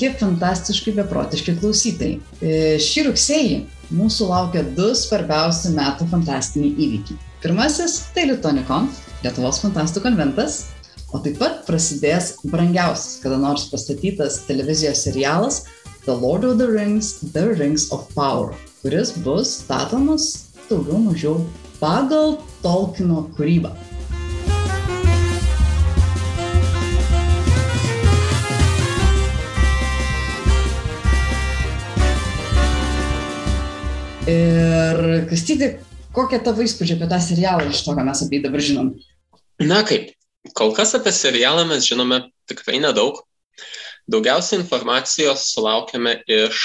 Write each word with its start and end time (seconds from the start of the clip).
Sveiki, 0.00 0.16
fantastiškai 0.16 0.94
beprotiški 0.96 1.52
klausytojai. 1.60 2.14
E, 2.40 2.52
šį 2.80 3.02
rugsėjį 3.10 3.56
mūsų 3.92 4.28
laukia 4.30 4.62
du 4.72 4.86
svarbiausi 4.96 5.74
metų 5.74 6.06
fantastiniai 6.08 6.72
įvykiai. 6.72 7.18
Pirmasis- 7.42 7.98
tai 8.14 8.24
Litonikon, 8.30 8.88
Lietuvos 9.20 9.60
fantastų 9.60 10.00
konventas, 10.06 10.70
o 11.12 11.20
taip 11.20 11.36
pat 11.36 11.66
prasidės 11.66 12.32
brangiausias 12.48 13.20
kada 13.20 13.36
nors 13.36 13.68
pastatytas 13.68 14.46
televizijos 14.48 15.04
serialas 15.04 15.66
The 16.06 16.16
Lord 16.16 16.44
of 16.44 16.56
the 16.56 16.68
Rings, 16.72 17.20
The 17.34 17.52
Rings 17.52 17.92
of 17.92 18.08
Power, 18.14 18.54
kuris 18.80 19.12
bus 19.12 19.60
statomas 19.60 20.46
daugiau 20.70 20.96
mažiau 21.10 21.44
pagal 21.78 22.38
Tolkieno 22.62 23.28
kūrybą. 23.36 23.76
Ir 34.30 35.02
Kastyti, 35.30 35.72
kokie 36.16 36.40
tavo 36.44 36.64
įspūdžiai 36.64 36.98
apie 36.98 37.10
tą 37.10 37.20
serialą 37.24 37.68
iš 37.70 37.84
to, 37.86 37.94
ką 37.96 38.06
mes 38.06 38.22
apie 38.24 38.38
jį 38.38 38.44
dabar 38.46 38.64
žinom? 38.66 38.90
Na 39.60 39.82
kaip, 39.86 40.12
kol 40.56 40.74
kas 40.76 40.94
apie 40.98 41.12
serialą 41.14 41.66
mes 41.68 41.86
žinome 41.88 42.22
tikrai 42.50 42.80
nedaug. 42.82 43.22
Daugiausia 44.10 44.58
informacijos 44.58 45.50
sulaukėme 45.52 46.16
iš 46.26 46.60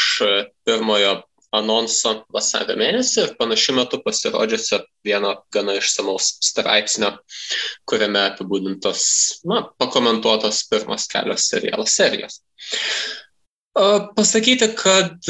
pirmojo 0.65 1.19
anonso 1.55 2.13
vasario 2.33 2.75
mėnesį 2.79 3.21
ir 3.21 3.33
panašiu 3.39 3.75
metu 3.77 3.99
pasirodžiusio 4.03 4.81
vieno 5.05 5.33
gana 5.53 5.75
išsamaus 5.79 6.33
straipsnio, 6.43 7.13
kuriame 7.87 8.23
apibūdintos, 8.31 9.05
na, 9.47 9.61
pakomentuotos 9.79 10.65
pirmos 10.71 11.07
kelios 11.11 11.47
serialo 11.51 11.85
serijos. 11.89 12.41
Pasakyti, 13.75 14.71
kad 14.79 15.29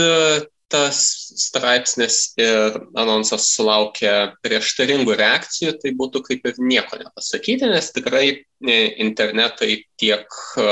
tas 0.71 0.97
straipsnis 1.37 2.33
ir 2.41 2.77
anonsas 2.97 3.47
sulaukė 3.53 4.13
prieštaringų 4.45 5.15
reakcijų, 5.19 5.75
tai 5.81 5.93
būtų 5.97 6.21
kaip 6.25 6.47
ir 6.49 6.59
nieko 6.59 6.99
nepasakyti, 7.01 7.69
nes 7.69 7.91
tikrai 7.93 8.25
e, 8.33 8.77
internetai 9.05 9.83
tiek 9.99 10.25
e, 10.57 10.67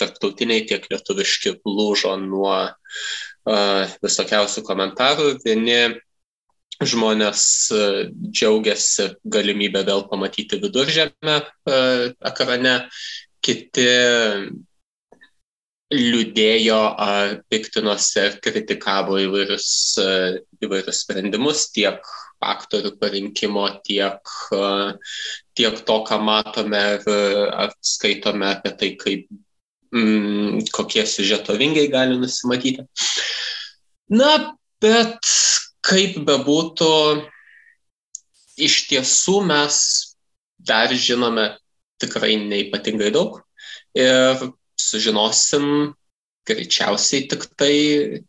tarptautiniai, 0.00 0.64
tiek 0.70 0.88
lietuviški 0.88 1.58
lūžo 1.68 2.14
nuo 2.22 2.54
e, 2.64 2.70
visokiausių 4.04 4.64
komentarų. 4.64 5.34
Vieni 5.44 5.98
žmonės 6.78 7.44
džiaugiasi 8.30 9.10
galimybę 9.26 9.82
vėl 9.82 10.04
pamatyti 10.08 10.60
viduržėmę 10.62 11.40
ekrane, 12.30 12.74
kiti 13.42 13.88
liūdėjo, 15.94 16.78
piktinosi 17.48 18.20
ir 18.20 18.34
kritikavo 18.44 19.16
įvairius, 19.22 19.68
įvairius 20.60 21.02
sprendimus 21.04 21.68
tiek 21.72 22.02
aktorių 22.44 22.92
parinkimo, 23.00 23.64
tiek, 23.86 24.34
tiek 25.56 25.80
to, 25.88 25.96
ką 26.06 26.18
matome 26.22 26.82
ir 26.98 27.72
skaitome 27.80 28.52
apie 28.52 28.74
tai, 28.78 28.90
kaip, 29.00 29.24
mm, 29.94 30.68
kokie 30.76 31.06
siužeto 31.08 31.56
vingiai 31.58 31.88
gali 31.90 32.20
nusimatyti. 32.20 32.84
Na, 34.12 34.54
bet 34.80 35.32
kaip 35.84 36.20
bebūtų, 36.28 36.92
iš 38.60 38.84
tiesų 38.92 39.40
mes 39.48 39.80
dar 40.58 40.92
žinome 40.92 41.54
tikrai 42.02 42.36
neipatingai 42.40 43.10
daug. 43.14 43.40
Ir 43.96 44.50
sužinosim 44.80 45.94
greičiausiai 46.48 47.26
tik 47.28 47.44
tai, 47.58 47.74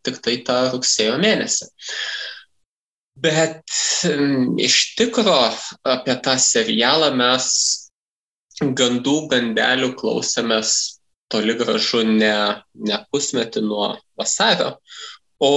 tik 0.03 0.19
tai 0.23 0.35
tą 0.47 0.57
rugsėjo 0.73 1.17
mėnesį. 1.21 1.69
Bet 3.19 3.63
iš 4.63 4.77
tikro 4.99 5.37
apie 5.83 6.15
tą 6.23 6.35
serialą 6.39 7.11
mes 7.19 7.49
gandų 8.59 9.15
gandelių 9.31 9.93
klausėmės 9.99 10.75
toli 11.31 11.55
gražu 11.59 12.03
ne, 12.07 12.35
ne 12.75 12.99
pusmetį 13.11 13.63
nuo 13.67 13.89
vasario, 14.19 14.77
o 15.39 15.51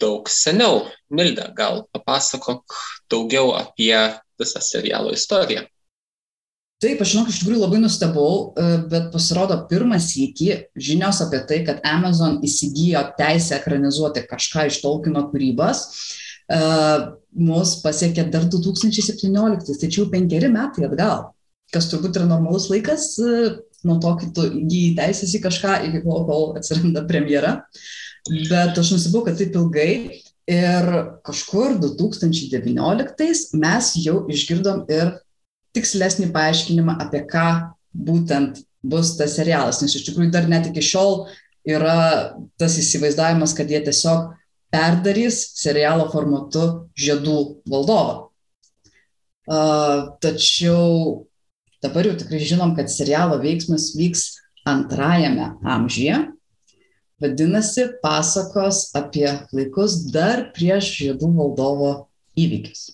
daug 0.00 0.30
seniau. 0.30 0.84
Milda, 1.14 1.50
gal 1.54 1.84
papasakok 1.94 2.78
daugiau 3.10 3.52
apie 3.58 3.94
visą 4.40 4.62
serialo 4.64 5.12
istoriją. 5.14 5.66
Taip, 6.84 7.00
aš 7.00 7.14
žinau, 7.14 7.24
iš 7.30 7.38
tikrųjų 7.40 7.62
labai 7.62 7.78
nustebau, 7.80 8.32
e, 8.60 8.64
bet 8.90 9.06
pasirodo 9.14 9.56
pirmas 9.70 10.10
įky 10.20 10.66
žinios 10.76 11.22
apie 11.24 11.40
tai, 11.48 11.62
kad 11.64 11.78
Amazon 11.88 12.42
įsigijo 12.44 13.00
teisę 13.16 13.56
ekranizuoti 13.56 14.26
kažką 14.28 14.66
iš 14.68 14.82
Tolkieno 14.82 15.22
kūrybos, 15.30 15.80
uh, 16.52 17.14
mus 17.32 17.78
pasiekė 17.80 18.26
dar 18.34 18.44
2017, 18.52 19.78
tai 19.80 19.88
čia 19.88 20.02
jau 20.02 20.10
penkeri 20.12 20.50
metai 20.52 20.84
atgal, 20.90 21.30
kas 21.72 21.88
turbūt 21.88 22.20
yra 22.20 22.28
normalus 22.28 22.68
laikas 22.68 23.14
uh, 23.24 23.56
nuo 23.88 23.96
to, 24.04 24.12
kai 24.20 24.30
tu 24.36 24.44
įgyji 24.60 24.92
teisės 25.00 25.34
į 25.38 25.42
kažką, 25.46 25.78
iki 25.88 26.04
kol, 26.04 26.26
kol 26.28 26.46
atsiranda 26.58 27.06
premjera. 27.08 27.56
Bet 28.28 28.76
aš 28.80 28.92
nusibau, 28.92 29.24
kad 29.24 29.40
taip 29.40 29.56
ilgai 29.56 30.20
ir 30.52 30.90
kažkur 31.24 31.78
2019 31.80 33.56
mes 33.56 33.92
jau 34.04 34.18
išgirdom 34.28 34.84
ir 34.92 35.16
tikslesnį 35.74 36.30
paaiškinimą, 36.34 36.98
apie 37.02 37.24
ką 37.30 37.48
būtent 37.94 38.62
bus 38.84 39.14
tas 39.18 39.36
serialas, 39.38 39.80
nes 39.82 39.94
iš 39.96 40.06
tikrųjų 40.08 40.32
dar 40.34 40.48
net 40.50 40.68
iki 40.70 40.82
šiol 40.84 41.24
yra 41.64 42.36
tas 42.60 42.76
įsivaizdavimas, 42.80 43.54
kad 43.56 43.70
jie 43.72 43.80
tiesiog 43.86 44.34
perdarys 44.74 45.40
serialo 45.56 46.08
formatu 46.12 46.64
žiedų 46.98 47.38
valdovą. 47.70 48.28
Uh, 49.44 50.14
tačiau 50.24 51.26
dabar 51.84 52.08
jau 52.08 52.14
tikrai 52.20 52.40
žinom, 52.40 52.72
kad 52.76 52.88
serialo 52.88 53.36
veiksmas 53.42 53.90
vyks 53.96 54.24
antrajame 54.64 55.50
amžiuje, 55.60 56.16
vadinasi, 57.20 57.90
pasakos 58.02 58.88
apie 58.96 59.28
laikus 59.52 60.00
dar 60.12 60.48
prieš 60.56 60.90
žiedų 60.98 61.30
valdovo 61.36 61.92
įvykius. 62.40 62.93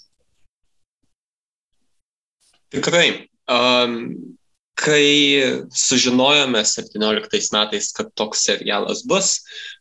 Tikrai. 2.70 3.06
Um, 3.50 4.36
kai 4.81 5.42
sužinojome 5.75 6.62
17 6.64 7.53
metais, 7.53 7.91
kad 7.92 8.08
toks 8.16 8.44
serialas 8.47 9.03
bus, 9.08 9.32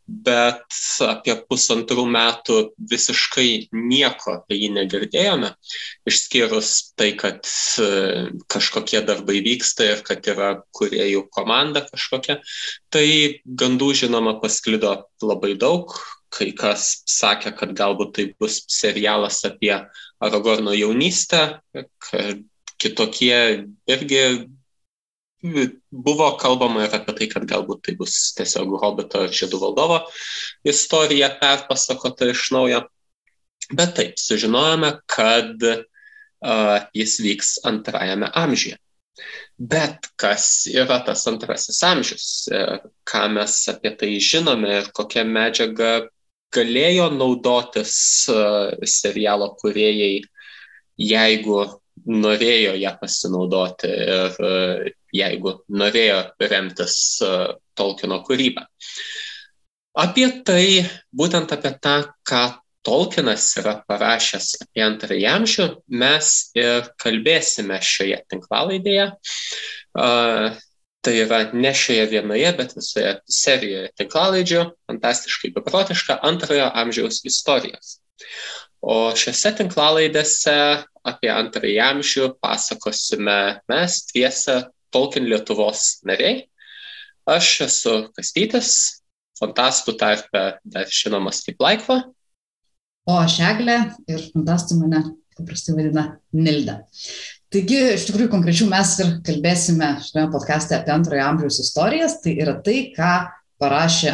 bet 0.04 0.76
apie 1.06 1.36
pusantrų 1.48 2.04
metų 2.10 2.58
visiškai 2.90 3.48
nieko 3.72 4.34
apie 4.40 4.58
jį 4.60 4.70
negirdėjome, 4.76 5.52
išskyrus 6.10 6.72
tai, 7.00 7.12
kad 7.20 7.48
kažkokie 8.52 9.00
darbai 9.06 9.40
vyksta 9.46 9.88
ir 9.94 10.04
kad 10.06 10.26
yra 10.28 10.52
kuriejų 10.76 11.24
komanda 11.32 11.86
kažkokia, 11.88 12.40
tai 12.92 13.06
gandų 13.46 13.92
žinoma 14.04 14.36
pasklido 14.42 14.96
labai 15.24 15.54
daug, 15.60 15.94
kai 16.30 16.52
kas 16.54 17.00
sakė, 17.10 17.54
kad 17.56 17.72
galbūt 17.78 18.14
tai 18.18 18.28
bus 18.38 18.62
serialas 18.70 19.40
apie 19.48 19.74
Aragorno 20.20 20.74
jaunystę, 20.76 21.60
kad 21.72 22.44
kitokie 22.80 23.40
irgi 23.90 24.24
buvo 25.90 26.30
kalbama 26.40 26.84
ir 26.84 26.94
apie 26.96 27.14
tai, 27.16 27.28
kad 27.32 27.46
galbūt 27.48 27.84
tai 27.86 27.94
bus 27.96 28.16
tiesiog 28.36 28.76
Hobito 28.82 29.22
ir 29.24 29.32
Žiedų 29.36 29.60
valdovo 29.62 30.02
istorija 30.68 31.30
perpasakota 31.40 32.28
iš 32.32 32.50
naujo. 32.52 32.84
Bet 33.70 33.94
taip, 33.96 34.18
sužinojome, 34.18 34.92
kad 35.08 35.62
uh, 35.64 36.78
jis 36.96 37.18
vyks 37.22 37.58
antrajame 37.68 38.28
amžiuje. 38.34 38.76
Bet 39.60 40.08
kas 40.16 40.66
yra 40.72 41.00
tas 41.04 41.26
antrasis 41.28 41.82
amžius, 41.84 42.26
ką 43.04 43.26
mes 43.34 43.56
apie 43.68 43.92
tai 44.00 44.14
žinome 44.16 44.70
ir 44.78 44.88
kokią 44.96 45.26
medžiagą 45.28 46.08
galėjo 46.54 47.10
naudotis 47.12 47.92
serialo 48.88 49.50
kuriejai, 49.60 50.22
jeigu 50.96 51.60
norėjo 52.06 52.74
ją 52.80 52.94
pasinaudoti 53.00 53.90
ir 53.90 54.38
e, 54.46 54.94
jeigu 55.16 55.56
norėjo 55.68 56.22
remtis 56.50 56.96
e, 57.24 57.30
Tolkieno 57.76 58.20
kūrybą. 58.26 58.66
Apie 60.00 60.28
tai, 60.46 60.84
būtent 61.16 61.52
apie 61.56 61.74
tą, 61.82 61.96
ką 62.26 62.44
Tolkienas 62.86 63.50
yra 63.60 63.76
parašęs 63.88 64.54
apie 64.64 64.84
antrąjį 64.86 65.26
amžių, 65.28 65.68
mes 66.00 66.30
ir 66.56 66.88
kalbėsime 67.02 67.76
šioje 67.84 68.22
tinklalaidėje. 68.32 69.10
Uh, 69.90 70.54
tai 71.04 71.16
yra 71.24 71.40
ne 71.52 71.72
šioje 71.76 72.06
vienoje, 72.10 72.52
bet 72.56 72.74
visoje 72.76 73.14
serijoje 73.28 73.90
tinklalaidžių, 74.00 74.64
fantastiškai 74.90 75.52
beprotiška 75.56 76.18
antrojo 76.26 76.68
amžiaus 76.82 77.22
istorijos. 77.28 77.98
O 78.80 79.12
šiuose 79.16 79.52
tinklalaidėse 79.58 80.56
apie 81.06 81.30
antrąjį 81.32 81.78
amžių 81.84 82.28
pasakosime 82.42 83.38
mes 83.70 83.98
dviese 84.10 84.60
Tolkien 84.90 85.28
Lietuvos 85.30 86.00
nariai. 86.06 86.46
Aš 87.30 87.50
esu 87.66 87.94
Kastytis, 88.16 88.72
fantastų 89.38 89.94
tarpe 90.00 90.44
dar 90.64 90.90
žinomas 90.90 91.44
kaip 91.46 91.60
Laikva. 91.62 92.00
O 93.08 93.16
aš 93.20 93.38
Eglė 93.46 93.78
ir 94.10 94.24
fantastų 94.32 94.80
mane 94.80 95.04
paprastai 95.38 95.76
vadina 95.76 96.06
Nilda. 96.36 96.80
Taigi, 97.50 97.78
iš 97.96 98.04
tikrųjų, 98.06 98.30
konkrečiau 98.30 98.68
mes 98.70 98.92
ir 99.02 99.14
kalbėsime 99.26 99.94
šiame 100.06 100.28
podkastė 100.30 100.76
apie 100.76 100.92
antrojo 100.94 101.24
amžiaus 101.26 101.58
istorijas. 101.64 102.20
Tai 102.22 102.34
yra 102.44 102.54
tai, 102.62 102.76
ką 102.94 103.14
parašė 103.62 104.12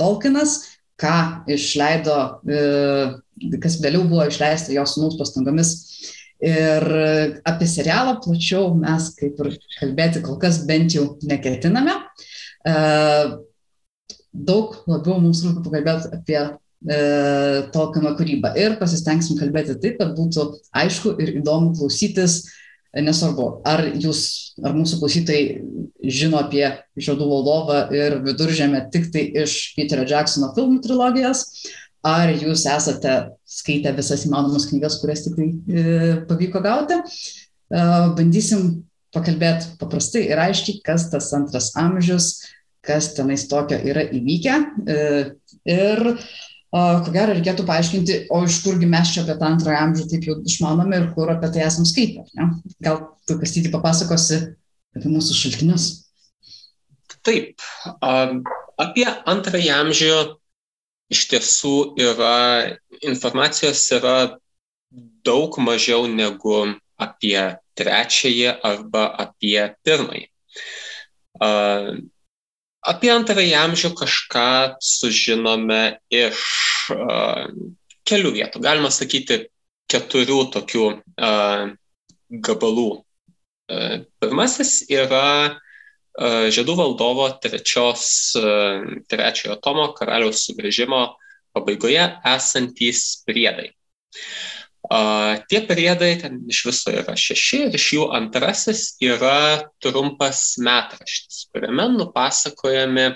Tolkienas, 0.00 0.54
ką 1.00 1.16
išleido, 1.52 2.18
e, 2.48 2.62
kas 3.62 3.78
vėliau 3.82 4.06
buvo 4.08 4.26
išleista 4.28 4.74
jo 4.74 4.84
sunus 4.88 5.18
pastangomis. 5.20 5.74
Ir 6.42 6.82
apie 7.46 7.68
serialą 7.70 8.16
plačiau 8.24 8.72
mes 8.74 9.12
kaip 9.18 9.38
ir 9.44 9.52
kalbėti 9.76 10.22
kol 10.24 10.40
kas 10.42 10.64
bent 10.66 10.96
jau 10.96 11.04
neketiname. 11.22 11.94
E, 12.66 12.74
daug 14.32 14.74
labiau 14.90 15.20
mums 15.22 15.44
rūpi 15.44 15.62
pakalbėti 15.68 16.10
apie 16.16 16.40
e, 16.40 16.98
Tolkieno 17.74 18.16
kūrybą 18.18 18.56
ir 18.58 18.74
pasistengsim 18.80 19.38
kalbėti 19.38 19.78
taip, 19.84 20.00
kad 20.00 20.16
būtų 20.18 20.48
aišku 20.82 21.14
ir 21.22 21.36
įdomu 21.38 21.76
klausytis 21.78 22.40
nesvarbu, 23.00 23.62
ar 23.64 23.86
jūs, 23.96 24.22
ar 24.60 24.74
mūsų 24.76 24.98
klausytojai 25.00 25.44
žino 26.12 26.42
apie 26.42 26.66
Žiedų 27.00 27.28
valdovą 27.30 27.78
ir 27.94 28.18
viduržėmę 28.26 28.82
tik 28.92 29.08
tai 29.14 29.22
iš 29.44 29.72
Peterio 29.78 30.04
Jacksono 30.10 30.50
filmų 30.56 30.82
trilogijos, 30.84 31.46
ar 32.06 32.32
jūs 32.34 32.66
esate 32.66 33.16
skaitę 33.46 33.92
visas 33.96 34.26
įmanomas 34.26 34.66
knygas, 34.70 34.98
kurias 35.02 35.22
tikrai 35.26 35.50
e, 35.52 35.84
pavyko 36.28 36.62
gauti. 36.64 36.98
E, 36.98 37.82
bandysim 38.18 38.82
pakalbėti 39.14 39.76
paprastai 39.80 40.26
ir 40.30 40.40
aiškiai, 40.42 40.80
kas 40.86 41.08
tas 41.12 41.30
antras 41.36 41.70
amžius, 41.78 42.32
kas 42.82 43.12
tenais 43.16 43.46
tokio 43.50 43.78
yra 43.78 44.04
įvykę. 44.10 44.58
E, 44.82 44.98
ir 45.70 46.02
ko 46.72 47.12
gero 47.12 47.34
reikėtų 47.36 47.66
paaiškinti, 47.68 48.14
o 48.32 48.38
iš 48.48 48.62
kurgi 48.64 48.86
mes 48.88 49.10
čia 49.12 49.26
apie 49.26 49.34
tą 49.36 49.50
antrąją 49.50 49.80
amžių 49.86 50.06
taip 50.08 50.22
jau 50.24 50.38
išmanome 50.48 51.02
ir 51.02 51.10
kur 51.12 51.28
apie 51.28 51.50
tai 51.52 51.66
esam 51.66 51.84
skaitę. 51.84 52.24
Ne? 52.38 52.46
Gal 52.80 53.02
tu, 53.28 53.36
Kastyti, 53.36 53.68
papasakosi 53.74 54.38
apie 54.96 55.12
mūsų 55.12 55.36
šaltinius? 55.36 55.90
Taip, 57.22 57.60
apie 58.00 59.04
antrąjį 59.04 59.68
amžių 59.76 60.16
iš 61.12 61.26
tiesų 61.32 61.74
yra 62.00 62.36
informacijos 63.04 63.84
yra 63.96 64.16
daug 65.26 65.58
mažiau 65.62 66.08
negu 66.08 66.64
apie 67.00 67.38
trečiąjį 67.78 68.56
arba 68.64 69.04
apie 69.24 69.58
pirmąjį. 69.84 70.26
Apie 72.92 73.12
antrąjį 73.14 73.54
amžių 73.60 73.92
kažką 73.98 74.48
sužinome 74.82 75.82
iš 76.10 76.40
uh, 76.96 77.46
kelių 78.08 78.32
vietų. 78.34 78.62
Galima 78.64 78.90
sakyti, 78.90 79.44
keturių 79.92 80.40
tokių 80.50 80.88
uh, 80.90 81.68
gabalų. 82.48 82.88
Uh, 83.70 84.02
pirmasis 84.18 84.80
yra 84.90 85.28
uh, 85.52 85.60
Žiedų 86.12 86.74
valdovo 86.76 87.28
trečios, 87.40 88.04
uh, 88.36 88.82
trečiojo 89.08 89.56
tomo 89.64 89.86
karaliaus 89.96 90.42
sugrįžimo 90.44 91.04
pabaigoje 91.56 92.04
esantys 92.34 93.22
priedai. 93.24 93.70
Uh, 93.72 94.62
Tie 95.48 95.60
priedai 95.62 96.16
ten 96.18 96.40
iš 96.50 96.64
viso 96.66 96.90
yra 96.90 97.14
šeši 97.14 97.58
ir 97.68 97.76
iš 97.78 97.84
jų 97.94 98.06
antrasis 98.16 98.80
yra 99.00 99.62
trumpas 99.80 100.58
metraštis, 100.58 101.46
kuriame 101.54 101.86
nupasakojami, 101.94 103.06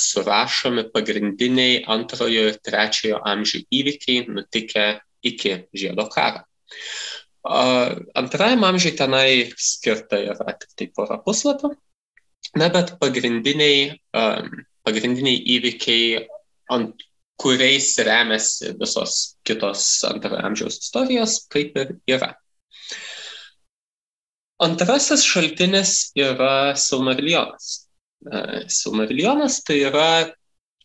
surašomi 0.00 0.86
pagrindiniai 0.94 1.82
antrojo 1.92 2.48
ir 2.50 2.56
trečiojo 2.64 3.20
amžių 3.20 3.62
įvykiai 3.80 4.24
nutikę 4.32 4.86
iki 5.28 5.54
žiedo 5.76 6.08
karo. 6.08 6.42
Antrajam 7.46 8.64
amžiui 8.66 8.96
tenai 8.98 9.30
skirta 9.54 10.18
yra 10.18 10.56
tik 10.58 10.72
tai 10.74 10.86
pora 10.94 11.18
puslapio, 11.22 11.74
na 12.58 12.68
bet 12.74 12.96
pagrindiniai, 13.00 14.00
pagrindiniai 14.86 15.42
įvykiai 15.56 16.24
ant 16.74 17.06
kuriais 17.36 17.92
remiasi 18.00 18.72
visos 18.80 19.36
kitos 19.46 19.84
antrojo 20.08 20.42
amžiaus 20.48 20.80
istorijos, 20.80 21.38
kaip 21.52 21.76
ir 21.76 21.94
yra. 22.16 22.32
Antrasis 24.62 25.24
šaltinis 25.28 25.92
yra 26.16 26.72
Silmariljonas. 26.80 27.88
E, 28.24 28.64
Silmariljonas 28.72 29.60
tai 29.66 29.82
yra 29.84 30.08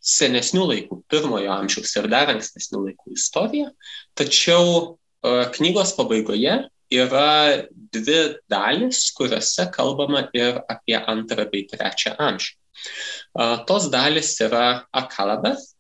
senesnių 0.01 0.65
laikų, 0.73 0.97
pirmojo 1.07 1.53
amžiaus 1.55 1.93
ir 1.95 2.09
dar 2.11 2.33
ankstesnių 2.33 2.81
laikų 2.89 3.15
istorija, 3.15 3.69
tačiau 4.17 4.97
knygos 5.23 5.95
pabaigoje 5.97 6.55
yra 6.91 7.67
dvi 7.93 8.21
dalis, 8.51 9.03
kuriuose 9.15 9.67
kalbama 9.71 10.25
ir 10.33 10.61
apie 10.69 10.97
antrą 10.99 11.45
bei 11.51 11.67
trečią 11.69 12.15
amžių. 12.19 12.51
E, 12.51 13.45
tos 13.67 13.87
dalis 13.93 14.33
yra 14.43 14.65
Akalabeth, 14.91 15.71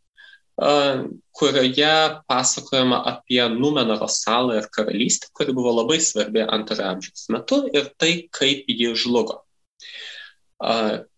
kurioje 1.33 2.21
pasakojama 2.27 3.03
apie 3.05 3.41
Numenoro 3.49 4.07
salą 4.07 4.59
ir 4.59 4.67
karalystę, 4.69 5.27
kuri 5.33 5.53
buvo 5.53 5.71
labai 5.81 5.97
svarbi 5.99 6.43
antrojo 6.43 6.85
amžiaus 6.85 7.29
metu 7.33 7.63
ir 7.73 7.89
tai, 7.97 8.27
kaip 8.29 8.67
ji 8.67 8.91
žlugo. 8.95 9.41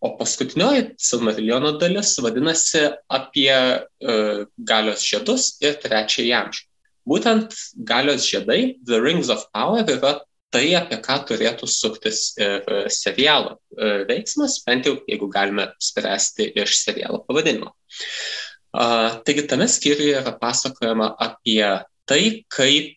O 0.00 0.08
paskutinioji 0.16 0.94
Silmariljono 0.96 1.74
dalis 1.76 2.14
vadinasi 2.24 2.86
apie 3.12 3.52
galios 4.56 5.04
žiedus 5.04 5.58
ir 5.60 5.76
trečiąjį 5.82 6.32
amžių. 6.40 6.64
Būtent 7.08 7.52
galios 7.84 8.24
žiedai, 8.28 8.76
The 8.84 9.00
Rings 9.02 9.28
of 9.32 9.44
Power, 9.52 9.84
yra 9.84 10.16
tai, 10.54 10.68
apie 10.78 11.00
ką 11.02 11.18
turėtų 11.28 11.66
suktis 11.68 12.32
ir 12.40 12.62
serialo 12.92 13.58
veiksmas, 14.08 14.60
bent 14.66 14.86
jau 14.88 14.94
jeigu 15.10 15.28
galime 15.32 15.68
spręsti 15.82 16.52
iš 16.62 16.78
serialo 16.84 17.24
pavadinimo. 17.26 17.74
Taigi 18.74 19.46
tame 19.50 19.66
skyriuje 19.70 20.16
yra 20.20 20.32
pasakojama 20.38 21.12
apie 21.22 21.62
tai, 22.06 22.22
kaip, 22.50 22.94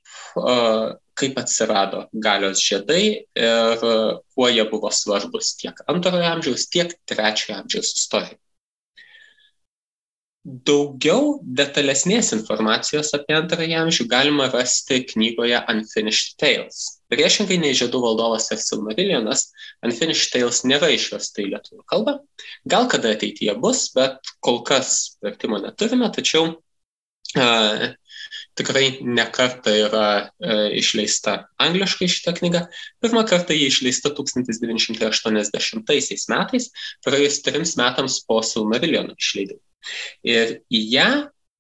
kaip 1.17 1.39
atsirado 1.41 2.05
galios 2.13 2.61
žiedai 2.61 3.03
ir 3.25 3.85
kuo 4.33 4.49
jie 4.53 4.65
buvo 4.69 4.91
svarbus 4.93 5.55
tiek 5.59 5.81
antrojo 5.89 6.25
amžiaus, 6.31 6.69
tiek 6.69 6.93
trečiojo 7.09 7.63
amžiaus 7.63 7.93
istorijai. 7.97 8.37
Daugiau 10.47 11.41
detalesnės 11.59 12.29
informacijos 12.31 13.09
apie 13.17 13.35
antrąjį 13.35 13.73
amžių 13.81 14.05
galima 14.07 14.45
rasti 14.53 15.01
knygoje 15.09 15.59
Unfinished 15.73 16.37
Tales. 16.39 16.77
Priešingai 17.11 17.57
nei 17.59 17.75
Žiedų 17.75 17.99
valdovas 17.99 18.47
ir 18.55 18.61
Silmarilionas, 18.63 19.49
Unfinished 19.83 20.31
Tales 20.31 20.61
nėra 20.63 20.87
išversta 20.95 21.43
į 21.43 21.49
lietuvių 21.51 21.83
kalbą. 21.91 22.15
Gal 22.63 22.87
kada 22.93 23.11
ateityje 23.17 23.57
bus, 23.59 23.89
bet 23.97 24.31
kol 24.39 24.61
kas 24.67 25.17
vertimo 25.25 25.59
neturime, 25.59 26.07
tačiau 26.15 26.53
uh, 26.55 27.83
tikrai 28.57 28.99
nekarta 29.03 29.73
yra 29.75 30.07
uh, 30.27 30.67
išleista 30.75 31.47
angliškai 31.61 32.09
šitą 32.11 32.33
knygą. 32.39 32.65
Pirmą 33.03 33.23
kartą 33.29 33.55
jį 33.57 33.67
išleista 33.71 34.11
1980 34.17 35.87
metais, 36.33 36.69
praėjus 37.05 37.41
trims 37.45 37.75
metams 37.79 38.19
po 38.27 38.41
Silmariliono 38.45 39.17
išleidimo. 39.17 39.61
Ir 40.27 40.59
į 40.73 40.83
ją 40.93 41.09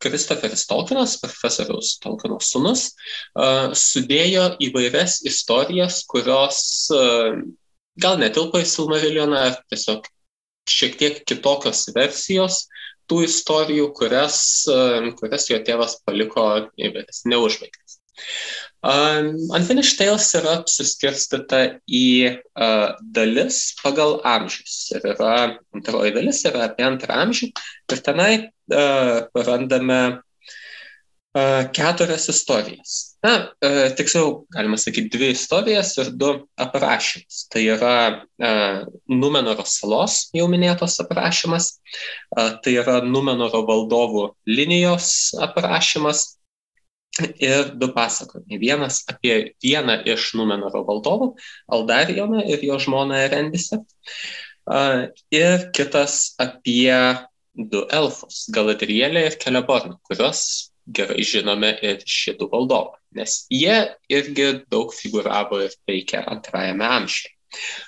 Kristoferis 0.01 0.67
Tolkienas, 0.69 1.15
profesoriaus 1.21 1.95
Tolkieno 2.03 2.37
sūnus, 2.43 2.91
uh, 3.37 3.73
sudėjo 3.73 4.51
įvairias 4.67 5.23
istorijas, 5.25 6.03
kurios 6.09 6.59
uh, 6.93 7.39
gal 7.97 8.19
netilpa 8.21 8.61
į 8.61 8.69
Silmarilioną, 8.69 9.41
ar 9.49 9.57
tiesiog 9.71 10.05
šiek 10.67 10.97
tiek 10.99 11.21
kitokios 11.25 11.87
versijos 11.95 12.65
tų 13.07 13.23
istorijų, 13.27 13.91
kurias, 13.97 14.39
kurias 15.19 15.47
jo 15.51 15.59
tėvas 15.63 15.97
paliko 16.07 16.47
neužbaigtas. 16.77 17.97
Unfinished 18.83 19.97
Tales 19.99 20.29
yra 20.37 20.61
suskirstyta 20.69 21.59
į 21.89 22.05
uh, 22.29 22.95
dalis 23.01 23.75
pagal 23.81 24.19
amžius. 24.23 24.91
Ir 24.95 25.05
yra 25.13 25.33
antroji 25.75 26.13
dalis 26.15 26.43
yra 26.47 26.67
apie 26.69 26.85
antrą 26.87 27.17
amžių. 27.25 27.49
Ir 27.91 28.03
tenai 28.05 28.31
uh, 28.45 29.27
randame 29.49 30.01
uh, 30.13 31.63
keturias 31.73 32.29
istorijas. 32.31 33.06
Na, 33.25 33.33
uh, 33.49 33.87
tiksliau, 33.97 34.45
galima 34.53 34.77
sakyti, 34.77 35.09
dvi 35.17 35.31
istorijas 35.33 35.95
ir 35.97 36.11
du 36.13 36.29
aprašymus. 36.61 37.47
Tai 37.51 37.63
yra 37.65 37.93
uh, 38.13 38.85
Numenoro 39.09 39.65
salos 39.65 40.27
jau 40.37 40.45
minėtos 40.51 40.99
aprašymas, 41.01 41.71
uh, 42.37 42.51
tai 42.61 42.77
yra 42.77 42.99
Numenoro 43.05 43.63
valdovų 43.67 44.27
linijos 44.49 45.09
aprašymas 45.47 46.37
ir 47.41 47.73
du 47.73 47.89
pasakojimai. 47.93 48.59
Vienas 48.61 49.01
apie 49.09 49.55
vieną 49.63 50.01
iš 50.05 50.33
Numenoro 50.37 50.83
valdovų, 50.87 51.31
Aldarioną 51.73 52.45
ir 52.45 52.63
jo 52.65 52.77
žmoną 52.81 53.17
Erendisę. 53.25 53.81
Ir 55.33 55.69
kitas 55.73 56.35
apie 56.43 56.93
du 57.57 57.85
elfus- 57.89 58.45
Galadrielę 58.55 59.25
ir 59.25 59.37
Keleborną, 59.41 59.97
kuriuos 60.03 60.71
gerai 60.87 61.23
žinome 61.27 61.73
ir 61.83 62.03
šitų 62.07 62.49
valdovų, 62.51 62.97
nes 63.19 63.39
jie 63.53 63.77
irgi 64.11 64.49
daug 64.71 64.93
figuravo 64.95 65.61
ir 65.65 65.75
veikia 65.89 66.23
antrajame 66.27 66.87
amžiuje. 66.99 67.33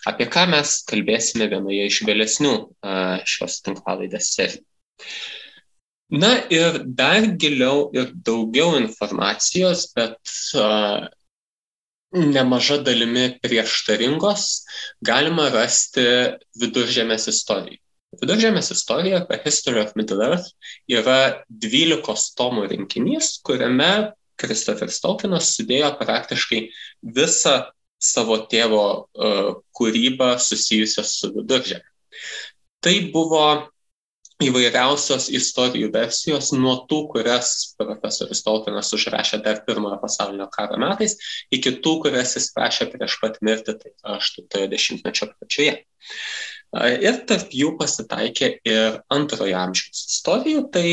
Apie 0.08 0.26
ką 0.32 0.46
mes 0.54 0.78
kalbėsime 0.88 1.50
vienoje 1.52 1.86
iš 1.90 2.02
vėlesnių 2.08 2.54
šios 3.28 3.60
tinklalaidės 3.66 4.32
serijų. 4.38 4.64
Na 6.10 6.32
ir 6.50 6.80
dar 6.98 7.28
giliau 7.38 7.90
ir 7.94 8.10
daugiau 8.26 8.80
informacijos, 8.80 9.84
bet 9.94 10.32
uh, 10.58 11.06
nemaža 12.12 12.80
dalimi 12.82 13.28
prieštaringos 13.44 14.46
galima 15.06 15.50
rasti 15.54 16.08
viduržėmės 16.62 17.30
istorijai. 17.30 17.78
Viduržėmės 18.18 18.72
istorija, 18.74 19.22
A 19.30 19.38
History 19.44 19.84
of 19.84 19.94
Middle 20.00 20.26
Earth, 20.26 20.50
yra 20.90 21.44
12 21.50 22.32
tomų 22.40 22.66
rinkinys, 22.72 23.36
kuriame 23.46 24.14
Kristoferis 24.40 25.02
Tolkienas 25.04 25.52
sudėjo 25.58 25.92
praktiškai 26.00 26.64
visą 27.16 27.58
savo 28.00 28.40
tėvo 28.50 28.86
uh, 28.96 29.50
kūrybą 29.76 30.38
susijusią 30.42 31.04
su 31.06 31.30
viduržėme. 31.36 31.86
Tai 32.80 32.96
buvo 33.14 33.44
įvairiausios 34.40 35.28
istorijų 35.36 35.90
versijos, 35.92 36.54
nuo 36.56 36.78
tų, 36.88 37.02
kurias 37.12 37.74
profesorius 37.80 38.42
Tolkienas 38.46 38.94
užrašė 38.96 39.42
dar 39.44 39.60
pirmojo 39.68 39.98
pasaulinio 40.00 40.48
karo 40.54 40.80
metais, 40.80 41.18
iki 41.52 41.76
tų, 41.84 41.98
kurias 42.06 42.38
jis 42.38 42.48
rašė 42.56 42.88
prieš 42.94 43.18
pat 43.20 43.42
mirtį, 43.44 43.76
tai 43.82 43.92
80-mečio 44.16 45.28
pradžioje. 45.34 45.76
Ir 46.70 47.16
tarp 47.26 47.54
jų 47.56 47.72
pasitaikė 47.80 48.50
ir 48.70 49.00
antrojo 49.10 49.58
amžiaus 49.58 50.04
istorijų. 50.14 50.68
Tai 50.74 50.90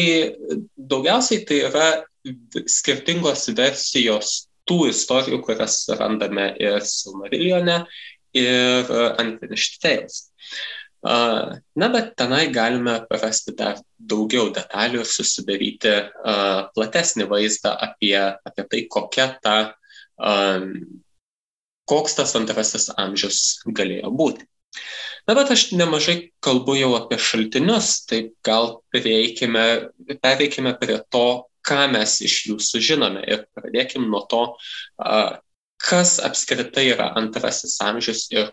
daugiausiai 0.76 1.44
tai 1.48 1.58
yra 1.68 1.88
skirtingos 2.64 3.50
versijos 3.58 4.36
tų 4.66 4.86
istorijų, 4.90 5.42
kurias 5.44 5.82
randame 5.98 6.48
ir 6.62 6.80
Silmarillione, 6.80 7.82
ir 8.36 8.90
Unfinished 9.20 9.78
Tales. 9.84 10.24
Na, 11.06 11.90
bet 11.92 12.16
tenai 12.18 12.48
galime 12.50 12.96
rasti 13.12 13.52
dar 13.54 13.76
daugiau 14.00 14.48
detalių 14.56 15.04
ir 15.04 15.10
susidaryti 15.12 15.94
platesnį 16.74 17.28
vaizdą 17.30 17.76
apie, 17.86 18.16
apie 18.16 18.64
tai, 18.72 18.82
kokia 18.90 19.28
ta, 19.44 19.56
koks 21.86 22.18
tas 22.18 22.34
antrasis 22.40 22.90
amžius 22.96 23.60
galėjo 23.68 24.10
būti. 24.10 24.48
Na, 25.26 25.34
bet 25.34 25.50
aš 25.50 25.70
nemažai 25.74 26.16
kalbu 26.44 26.76
jau 26.78 26.92
apie 26.98 27.18
šaltinius, 27.18 28.04
tai 28.06 28.20
gal 28.46 28.76
prieikime, 28.94 29.66
pereikime 30.22 30.76
prie 30.78 31.00
to, 31.10 31.26
ką 31.66 31.88
mes 31.90 32.20
iš 32.22 32.36
jų 32.50 32.60
sužinome 32.62 33.24
ir 33.26 33.42
pradėkime 33.56 34.06
nuo 34.06 34.22
to, 34.30 34.44
kas 35.82 36.16
apskritai 36.22 36.86
yra 36.92 37.10
antrasis 37.18 37.74
amžius 37.82 38.28
ir 38.34 38.52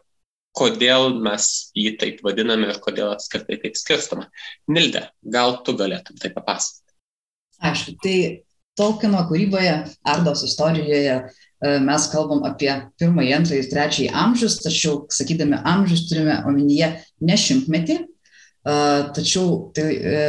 kodėl 0.57 1.15
mes 1.25 1.49
jį 1.77 1.95
taip 2.01 2.23
vadiname 2.25 2.69
ir 2.69 2.79
kodėl 2.81 3.13
apskritai 3.13 3.59
taip 3.61 3.77
skirstama. 3.77 4.27
Nilde, 4.69 5.07
gal 5.35 5.59
tu 5.65 5.77
galėtum 5.77 6.17
tai 6.21 6.33
papasakoti? 6.33 6.93
Aišku, 7.63 7.95
tai 8.03 8.17
Tolkieno 8.79 9.21
kūryboje, 9.29 9.73
Ardos 10.09 10.41
istorijoje 10.47 11.19
E, 11.63 11.77
mes 11.79 12.07
kalbam 12.11 12.41
apie 12.47 12.71
pirmąjį, 12.99 13.29
antrąjį 13.37 13.67
trečiąjį 13.71 14.09
amžius, 14.19 14.57
tačiau 14.65 15.03
sakydami 15.15 15.61
amžius 15.69 16.07
turime 16.09 16.41
omenyje 16.49 16.89
ne 17.23 17.37
šimtmetį, 17.39 17.95
e, 18.03 18.73
tačiau 19.15 19.69
tai 19.75 19.85
e, 19.95 20.25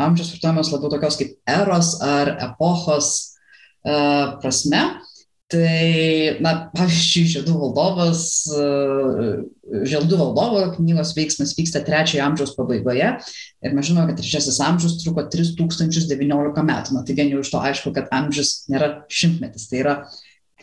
amžius 0.00 0.32
vartojamas 0.32 0.72
labiau 0.72 0.94
tokios 0.94 1.18
kaip 1.20 1.36
eros 1.58 1.94
ar 2.06 2.36
epochos 2.48 3.12
prasme. 3.82 4.80
Tai, 5.52 6.40
na, 6.40 6.52
pavyzdžiui, 6.72 7.26
Žiedų 7.34 7.54
valdovas, 7.60 8.48
Žiedų 8.48 10.16
valdovo 10.16 10.62
knygos 10.78 11.12
veiksmas 11.16 11.52
vyksta 11.58 11.82
trečiojo 11.84 12.24
amžiaus 12.24 12.54
pabaigoje 12.56 13.08
ir 13.20 13.74
mes 13.76 13.88
žinome, 13.88 14.06
kad 14.08 14.16
trečiasis 14.22 14.60
amžius 14.64 14.96
truko 15.02 15.26
3019 15.28 16.64
metų. 16.68 16.88
Na, 16.96 17.00
tai 17.04 17.14
vien 17.18 17.28
jau 17.34 17.40
iš 17.44 17.52
to 17.52 17.60
aišku, 17.60 17.92
kad 17.96 18.08
amžius 18.14 18.50
nėra 18.72 18.88
šimtmetis, 19.12 19.68
tai 19.68 19.82
yra 19.82 19.94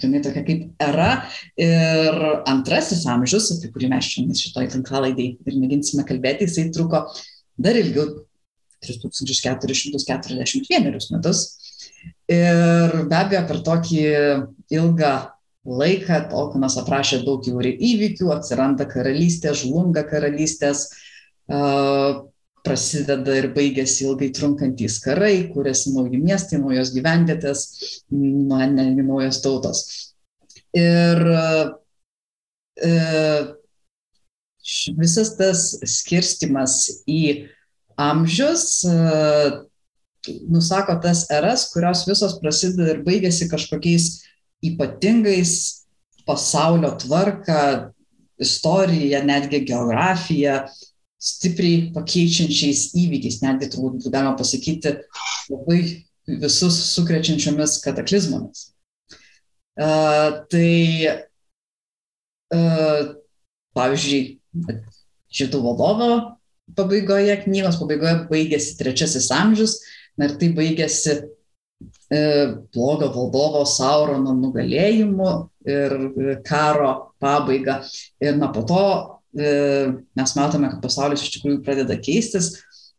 jinai 0.01 0.23
tokia 0.25 0.43
kaip 0.47 0.61
era. 0.81 1.11
Ir 1.59 2.13
antrasis 2.49 3.05
amžius, 3.09 3.51
apie 3.57 3.69
kurį 3.73 3.87
mes 3.93 4.09
šiandien 4.09 4.41
šitoj 4.41 4.65
tinklalaidai 4.73 5.27
ir 5.37 5.59
mėginsime 5.59 6.03
kalbėti, 6.07 6.49
jisai 6.49 6.73
truko 6.73 6.97
dar 7.59 7.75
ilgiau, 7.77 8.05
3441 8.79 11.11
metus. 11.13 11.39
Ir 12.31 12.87
be 13.09 13.17
abejo, 13.17 13.41
per 13.49 13.57
tokį 13.65 14.03
ilgą 14.73 15.13
laiką 15.69 16.23
Tolkienas 16.31 16.77
aprašė 16.81 17.21
daug 17.25 17.45
įvairių 17.45 17.75
įvykių, 17.89 18.31
atsiranda 18.33 18.87
karalystė, 18.89 19.53
žlunga 19.57 20.05
karalystės, 20.07 20.87
prasideda 22.65 23.37
ir 23.39 23.49
baigėsi 23.55 24.05
ilgai 24.07 24.29
trunkantys 24.35 24.99
karai, 25.03 25.49
kūrėsi 25.53 25.93
nauji 25.95 26.19
miestai, 26.21 26.59
naujos 26.61 26.91
gyvenvietės, 26.95 27.65
na, 28.11 28.65
netgi 28.69 29.05
naujos 29.05 29.41
tautos. 29.43 29.85
Ir 30.77 31.23
e, 32.77 32.91
visas 34.99 35.33
tas 35.39 35.63
skirstimas 35.97 37.03
į 37.09 37.49
amžius 37.99 38.83
nusako 40.51 40.99
tas 41.01 41.25
eras, 41.31 41.69
kurios 41.73 42.03
visos 42.07 42.37
prasideda 42.41 42.93
ir 42.93 43.03
baigėsi 43.05 43.47
kažkokiais 43.51 44.09
ypatingais 44.65 45.53
pasaulio 46.27 46.91
tvarka, 46.99 47.91
istorija, 48.39 49.23
netgi 49.25 49.63
geografija, 49.67 50.61
stipriai 51.19 51.89
pakeičiančiais 51.95 52.89
įvykiais, 52.99 53.41
netgi 53.43 53.69
turbūt 53.73 54.07
galima 54.07 54.37
pasakyti 54.39 54.95
labai 55.51 55.79
visus 56.39 56.77
sukrečiančiomis 56.93 57.79
kataklizmomis. 57.83 58.69
Uh, 59.79 60.43
tai, 60.51 61.21
uh, 62.55 63.15
pavyzdžiui, 63.77 64.37
Žydų 65.29 65.59
valdovo 65.61 66.05
pabaigoje, 66.73 67.35
knygos 67.43 67.75
pabaigoje 67.77 68.15
baigėsi 68.31 68.79
trečiasis 68.79 69.27
amžius, 69.29 69.75
na 70.17 70.25
ir 70.25 70.33
tai 70.41 70.49
baigėsi 70.57 71.19
blogo 72.09 73.11
valdovo 73.13 73.61
Saurono 73.69 74.33
nugalėjimu 74.33 75.31
ir 75.69 75.95
karo 76.47 77.13
pabaiga. 77.21 77.83
Ir 78.17 78.39
na 78.41 78.49
po 78.53 78.63
to 78.65 78.85
E, 79.33 79.91
mes 80.17 80.33
matome, 80.33 80.71
kad 80.71 80.81
pasaulis 80.81 81.21
iš 81.21 81.35
tikrųjų 81.35 81.61
pradeda 81.65 81.97
keistis, 82.01 82.49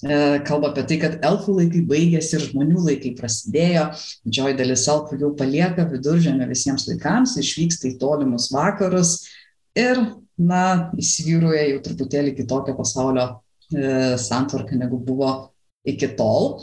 e, 0.04 0.38
kalba 0.46 0.70
apie 0.70 0.84
tai, 0.86 0.98
kad 1.02 1.16
elfų 1.26 1.56
laikai 1.56 1.82
baigėsi 1.90 2.36
ir 2.36 2.44
žmonių 2.52 2.84
laikai 2.86 3.16
prasidėjo, 3.18 3.88
didžioji 4.28 4.58
dalis 4.60 4.86
elfų 4.92 5.18
jau 5.24 5.32
palieka 5.38 5.88
viduržėmę 5.90 6.46
visiems 6.50 6.86
laikams, 6.86 7.34
išvyksta 7.42 7.90
į 7.90 7.96
tolimus 8.02 8.50
vakarus 8.54 9.16
ir, 9.78 10.04
na, 10.38 10.92
įsivyruoja 11.00 11.66
jau 11.72 11.82
truputėlį 11.88 12.36
kitokią 12.38 12.76
pasaulio 12.78 13.26
e, 13.26 14.14
santvarką, 14.22 14.78
negu 14.78 15.02
buvo 15.02 15.32
iki 15.82 16.12
tol. 16.14 16.60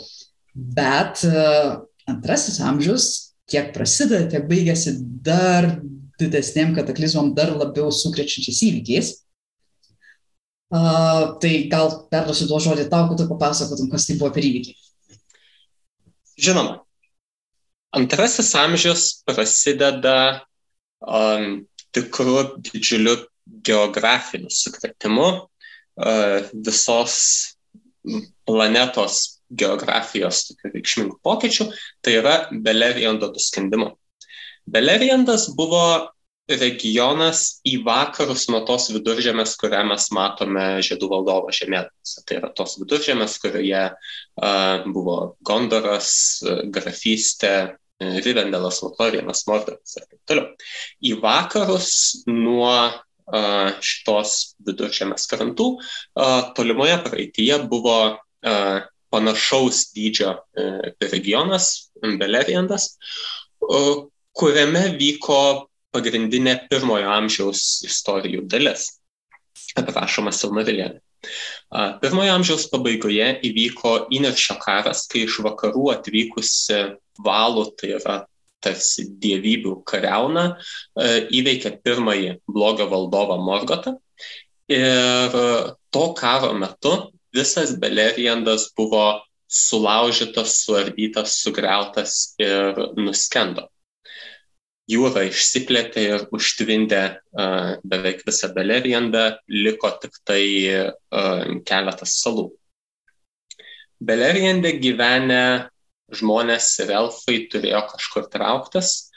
Bet 0.55 1.25
e, 1.27 1.43
antrasis 2.07 2.59
amžius 2.63 3.07
tiek 3.47 3.71
prasideda, 3.75 4.27
tiek 4.31 4.47
baigėsi 4.49 4.97
dar 5.23 5.69
didesnėm 6.19 6.73
kataklizmom, 6.75 7.33
dar 7.37 7.53
labiau 7.55 7.91
sukrečiančiais 7.93 8.63
įvykiais. 8.69 9.13
Uh, 10.67 11.37
tai 11.39 11.69
gal 11.71 11.93
perduosiu 12.11 12.49
tuo 12.49 12.59
žodį 12.59 12.89
tau, 12.91 13.05
kad 13.07 13.21
tu 13.21 13.27
papasakotum, 13.29 13.87
kas 13.91 14.07
tai 14.09 14.17
buvo 14.19 14.33
per 14.35 14.43
įvykį. 14.43 14.73
Žinoma, 16.43 16.81
antrasis 17.95 18.49
amžius 18.59 19.05
prasideda 19.27 20.43
um, 20.99 21.63
tikrų 21.95 22.41
didžiuliu 22.67 23.15
geografiniu 23.63 24.51
sukretimu 24.51 25.29
uh, 25.37 26.51
visos 26.51 27.15
planetos 28.47 29.36
geografijos 29.49 30.43
tokių 30.49 30.73
reikšmingų 30.75 31.17
pokyčių, 31.23 31.69
tai 32.03 32.19
yra 32.19 32.35
Beleriando 32.51 33.31
nuskendimu. 33.33 33.93
Beleriandas 34.67 35.47
buvo 35.55 36.11
regionas 36.47 37.59
į 37.67 37.81
vakarus 37.83 38.45
nuo 38.51 38.61
tos 38.67 38.87
viduržėmės, 38.95 39.57
kurią 39.59 39.83
mes 39.89 40.07
matome 40.15 40.67
Žiedų 40.83 41.09
valdovo 41.11 41.51
žemėlapyse. 41.55 42.23
Tai 42.27 42.37
yra 42.39 42.51
tos 42.55 42.77
viduržėmės, 42.79 43.35
kurioje 43.43 43.83
uh, 43.91 44.87
buvo 44.87 45.17
Gondoras, 45.47 46.11
uh, 46.45 46.63
grafystė, 46.71 47.53
uh, 47.75 47.75
Rivendelas, 47.99 48.79
Lotorienas, 48.85 49.43
Mordoras 49.49 49.97
ir 49.97 50.05
taip 50.05 50.21
toliau. 50.29 50.47
Į 51.03 51.17
vakarus 51.23 51.91
nuo 52.29 52.75
uh, 52.93 53.71
šitos 53.83 54.37
viduržėmės 54.67 55.27
krantų 55.31 55.67
uh, 55.75 56.53
tolimoje 56.55 56.99
praeitie 57.07 57.51
buvo 57.67 57.97
uh, 58.13 58.87
panašaus 59.13 59.87
dydžio 59.95 60.35
regionas, 61.11 61.89
Beleriandas, 62.01 62.93
kuriame 64.37 64.83
vyko 64.99 65.41
pagrindinė 65.95 66.69
pirmojo 66.69 67.09
amžiaus 67.09 67.83
istorijų 67.87 68.45
dalis, 68.51 68.89
aprašoma 69.79 70.33
Silmarilėne. 70.35 71.01
Pirmojo 72.01 72.35
amžiaus 72.37 72.67
pabaigoje 72.71 73.31
įvyko 73.47 73.93
įniršio 74.13 74.59
karas, 74.61 75.07
kai 75.09 75.25
iš 75.25 75.39
vakarų 75.45 75.89
atvykusi 75.95 76.81
valų, 77.25 77.63
tai 77.79 77.95
yra 77.97 78.17
tarsi 78.63 79.07
dievybių 79.21 79.73
kariauna, 79.87 80.45
įveikė 81.33 81.73
pirmąjį 81.85 82.37
blogio 82.49 82.87
valdovą 82.91 83.37
Morgotą. 83.41 83.97
Ir 84.67 85.35
to 85.95 86.05
karo 86.17 86.51
metu 86.57 86.93
visas 87.37 87.75
Beleriandas 87.79 88.71
buvo 88.77 89.05
sulaužytas, 89.47 90.59
suardytas, 90.65 91.39
sugriautas 91.45 92.19
ir 92.41 92.85
nuskendo 92.99 93.69
jūra 94.87 95.25
išsiplėtė 95.27 96.03
ir 96.13 96.25
užtvindė 96.33 97.01
uh, 97.11 97.75
beveik 97.83 98.23
visą 98.27 98.49
Beleriandą, 98.55 99.37
liko 99.51 99.91
tik 100.01 100.15
tai 100.27 100.43
uh, 100.87 101.43
keletas 101.67 102.15
salų. 102.21 102.49
Beleriandė 103.99 104.77
gyvenę 104.79 105.43
žmonės 106.15 106.69
ir 106.83 106.93
elfai 106.95 107.41
turėjo 107.51 107.83
kažkur 107.91 108.29
trauktas. 108.31 109.09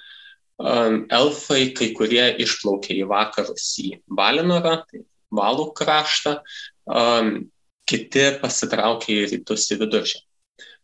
Um, 0.61 1.07
elfai 1.09 1.71
kai 1.77 1.93
kurie 1.97 2.27
išplaukė 2.43 2.99
į 2.99 3.07
vakarus 3.09 3.71
į 3.81 3.95
Valinorą, 4.13 4.83
tai 4.91 5.07
Valų 5.33 5.71
kraštą, 5.79 6.41
um, 6.91 7.31
kiti 7.91 8.27
pasitraukė 8.43 9.17
į 9.19 9.29
rytus 9.35 9.69
į 9.75 9.81
viduržę. 9.83 10.23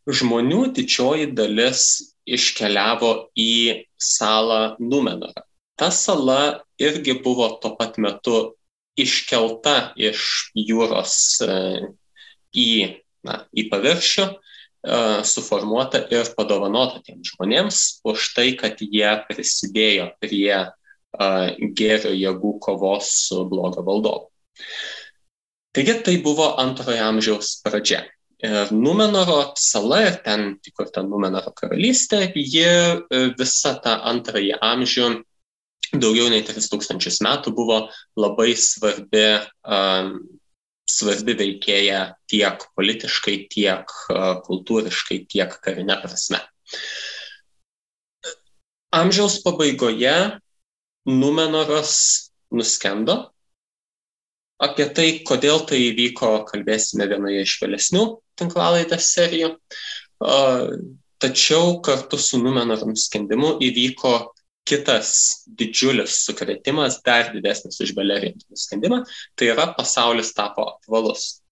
Žmonių 0.07 0.69
didžioji 0.75 1.33
dalis 1.35 1.87
iškeliavo 2.27 3.13
į 3.39 3.87
salą 3.99 4.77
Numenorą. 4.83 5.47
Ta 5.77 5.91
sala 5.95 6.63
irgi 6.81 7.17
buvo 7.23 7.49
tuo 7.63 7.75
pat 7.79 7.99
metu 8.03 8.57
iškelta 8.97 9.93
iš 10.01 10.51
jūros 10.57 11.17
e, 11.45 11.57
į, 12.57 12.71
na, 13.29 13.43
į 13.53 13.67
paviršių, 13.73 14.25
e, 14.27 15.01
suformuota 15.29 16.01
ir 16.15 16.33
padovanota 16.39 17.03
tiems 17.05 17.35
žmonėms 17.35 17.83
už 18.09 18.31
tai, 18.39 18.49
kad 18.57 18.81
jie 18.81 19.11
prisidėjo 19.29 20.09
prie 20.23 20.57
e, 20.57 20.71
gėrio 21.77 22.15
jėgų 22.17 22.57
kovos 22.65 23.13
su 23.27 23.45
blogo 23.51 23.85
valdovu. 23.85 24.31
Taigi 25.77 25.93
tai 26.01 26.15
buvo 26.25 26.55
antrojo 26.57 27.03
amžiaus 27.05 27.59
pradžia. 27.61 27.99
Ir 28.41 28.71
Numenoro 28.73 29.51
sala 29.61 29.99
ir 30.07 30.15
ten 30.25 30.55
įkurta 30.65 31.03
Numenoro 31.05 31.53
karalystė, 31.53 32.23
ji 32.33 32.63
e, 32.65 33.19
visą 33.37 33.75
tą 33.85 33.99
antrąjį 34.09 34.55
amžių, 34.65 35.11
daugiau 36.01 36.31
nei 36.33 36.41
3000 36.49 37.21
metų, 37.29 37.53
buvo 37.61 37.83
labai 38.17 38.55
svarbi, 38.57 39.27
um, 39.69 40.11
svarbi 40.89 41.37
veikėja 41.43 42.01
tiek 42.25 42.65
politiškai, 42.73 43.37
tiek 43.53 43.97
uh, 44.09 44.41
kultūriškai, 44.49 45.27
tiek 45.29 45.61
karinė 45.61 46.01
prasme. 46.01 46.41
Amžiaus 48.97 49.43
pabaigoje 49.45 50.41
Numenoras 51.05 51.97
nuskendo 52.49 53.27
Apie 54.63 54.87
tai, 54.97 55.09
kodėl 55.29 55.67
tai 55.69 55.81
įvyko, 55.91 56.31
kalbėsime 56.49 57.09
vienoje 57.11 57.43
iš 57.45 57.59
vėlesnių 57.61 58.05
tinklalaidės 58.41 59.11
serijų. 59.13 59.51
Tačiau 61.21 61.77
kartu 61.85 62.19
su 62.21 62.41
Numenoro 62.41 62.89
nuskendimu 62.89 63.57
įvyko 63.65 64.15
kitas 64.67 65.11
didžiulis 65.47 66.19
sukretimas, 66.27 66.99
dar 67.07 67.31
didesnis 67.35 67.79
už 67.85 67.93
Belerijantų 67.97 68.49
nuskendimą, 68.51 69.03
tai 69.39 69.53
yra 69.53 69.69
pasaulis 69.77 70.33
tapo 70.37 70.67
apvalus. 70.73 71.43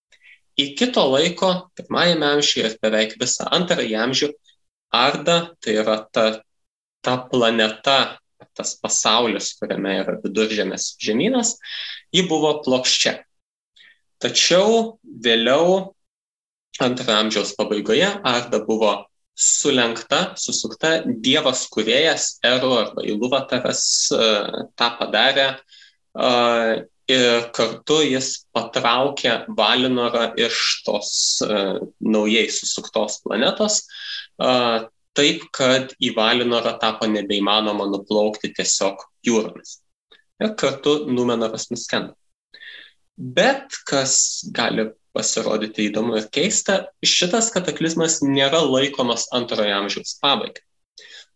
Iki 0.58 0.90
to 0.94 1.04
laiko, 1.10 1.50
pirmajame 1.78 2.26
amžiuje 2.36 2.72
ir 2.72 2.76
beveik 2.82 3.16
visą 3.20 3.46
antrąjį 3.54 3.94
amžių, 4.06 4.30
Arda, 4.94 5.38
tai 5.62 5.78
yra 5.80 5.96
ta, 6.14 6.26
ta 7.02 7.16
planeta, 7.30 8.18
tas 8.56 8.74
pasaulis, 8.80 9.52
kuriame 9.58 9.98
yra 10.02 10.18
viduržėmės 10.22 10.94
žemynas, 11.02 11.56
ji 12.14 12.24
buvo 12.30 12.56
plokščia. 12.64 13.18
Tačiau 14.22 14.96
vėliau, 15.24 15.94
antrojo 16.82 17.18
amžiaus 17.24 17.52
pabaigoje, 17.58 18.08
Arda 18.24 18.62
buvo 18.64 18.94
sulenkta, 19.34 20.36
susukta, 20.38 21.00
dievas 21.04 21.66
kuriejas, 21.72 22.38
Eru 22.46 22.72
arba 22.78 23.02
Iluvataras 23.02 23.84
e, 24.14 24.28
tą 24.78 24.90
padarė 25.00 25.48
e, 25.50 26.30
ir 27.10 27.48
kartu 27.56 27.98
jis 28.06 28.30
patraukė 28.54 29.34
Valinorą 29.56 30.30
iš 30.40 30.60
tos 30.86 31.10
uh, 31.44 31.76
naujai 32.00 32.46
susuktos 32.48 33.18
planetos, 33.24 33.82
taip, 35.16 35.46
kad 35.54 35.94
į 36.02 36.12
Valinorą 36.16 36.74
tapo 36.82 37.08
nebeįmanoma 37.10 37.86
nuplaukti 37.90 38.52
tiesiog 38.56 39.06
jūromis 39.26 39.78
ir 40.42 40.54
kartu 40.58 41.04
Numenoras 41.06 41.70
nuskendo. 41.70 42.14
Bet 43.16 43.78
kas 43.86 44.44
gali 44.54 44.88
pasirodyti 45.14 45.86
įdomu 45.88 46.16
ir 46.18 46.26
keista, 46.34 46.88
šitas 47.06 47.52
kataklizmas 47.54 48.18
nėra 48.24 48.64
laikomas 48.66 49.28
antrojo 49.36 49.76
amžiaus 49.76 50.16
pabaiga. 50.22 50.64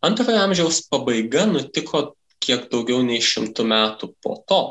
Antrojo 0.02 0.40
amžiaus 0.42 0.82
pabaiga 0.90 1.46
nutiko 1.46 2.08
kiek 2.42 2.66
daugiau 2.72 3.04
nei 3.06 3.22
šimtų 3.22 3.66
metų 3.70 4.10
po 4.24 4.40
to. 4.50 4.62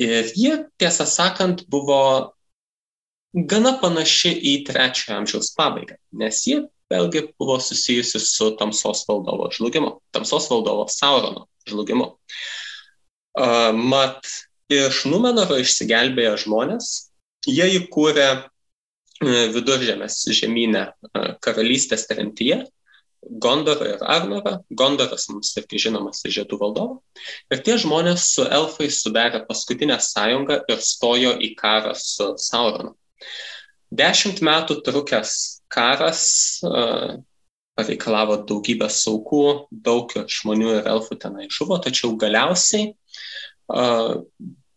Ir 0.00 0.30
ji, 0.38 0.54
tiesą 0.80 1.06
sakant, 1.10 1.66
buvo 1.70 1.98
gana 3.34 3.74
panaši 3.82 4.30
į 4.30 4.54
trečiojo 4.68 5.18
amžiaus 5.18 5.50
pabaigą, 5.58 5.98
nes 6.14 6.38
ji 6.46 6.62
vėlgi 6.92 7.28
buvo 7.38 7.58
susijusi 7.62 8.20
su 8.22 8.50
tamsos 8.58 9.04
valdovo 9.08 9.50
žlugimu, 9.54 9.98
tamsos 10.14 10.48
valdovo 10.50 10.86
Saurono 10.92 11.46
žlugimu. 11.68 12.10
Mat, 13.94 14.28
iš 14.72 15.04
Numenoro 15.10 15.56
išsigelbėję 15.62 16.36
žmonės, 16.44 16.90
jie 17.50 17.66
įkūrė 17.80 18.28
e, 18.30 18.38
viduržėmės 19.52 20.20
žemynę 20.38 20.84
e, 20.86 21.24
karalystės 21.44 22.06
tremtyje, 22.08 22.62
Gondorą 23.24 23.86
ir 23.94 24.02
Arnorą. 24.04 24.58
Gondoras 24.68 25.28
mums 25.32 25.54
irgi 25.56 25.80
žinomas 25.86 26.20
iš 26.28 26.34
žiedų 26.38 26.58
valdovo. 26.60 26.98
Ir 27.52 27.62
tie 27.64 27.78
žmonės 27.80 28.26
su 28.34 28.44
elfais 28.44 28.98
sudarė 29.00 29.40
paskutinę 29.48 29.96
sąjungą 29.96 30.60
ir 30.68 30.82
stojo 30.84 31.32
į 31.40 31.54
karą 31.56 31.94
su 31.96 32.34
Sauronu. 32.40 32.92
Dešimt 33.94 34.42
metų 34.44 34.82
trukęs 34.84 35.53
karas 35.74 36.24
uh, 36.66 37.16
pareikalavo 37.74 38.38
daugybės 38.48 39.02
saukų, 39.04 39.44
daug 39.70 40.12
žmonių 40.30 40.76
ir 40.78 40.90
elfų 40.94 41.18
tenai 41.22 41.48
žuvo, 41.52 41.80
tačiau 41.82 42.14
galiausiai 42.20 42.92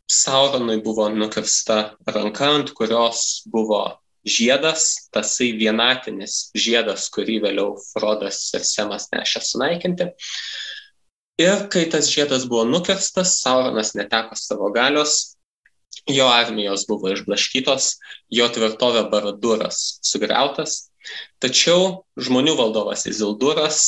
Sauronui 0.08 0.80
buvo 0.82 1.10
nukirsta 1.12 1.98
ranka, 2.08 2.48
ant 2.56 2.72
kurios 2.74 3.44
buvo 3.52 3.82
žiedas, 4.28 5.10
tasai 5.12 5.52
vienatinis 5.60 6.48
žiedas, 6.56 7.10
kurį 7.12 7.42
vėliau 7.44 7.76
Frodas 7.92 8.40
ir 8.56 8.64
Semas 8.68 9.10
nešė 9.12 9.44
sunaikinti. 9.44 10.10
Ir 11.44 11.68
kai 11.72 11.86
tas 11.92 12.08
žiedas 12.10 12.48
buvo 12.50 12.64
nukirstas, 12.66 13.38
Sauronas 13.44 13.94
neteko 14.00 14.40
savo 14.40 14.72
galios, 14.74 15.37
jo 16.12 16.28
armijos 16.32 16.86
buvo 16.90 17.12
išblaškytos, 17.14 17.90
jo 18.34 18.48
tvirtovė 18.54 19.08
Baraduras 19.12 20.00
sugriautas, 20.06 20.88
tačiau 21.44 22.04
žmonių 22.20 22.58
valdovas 22.60 23.06
Izilduras, 23.10 23.82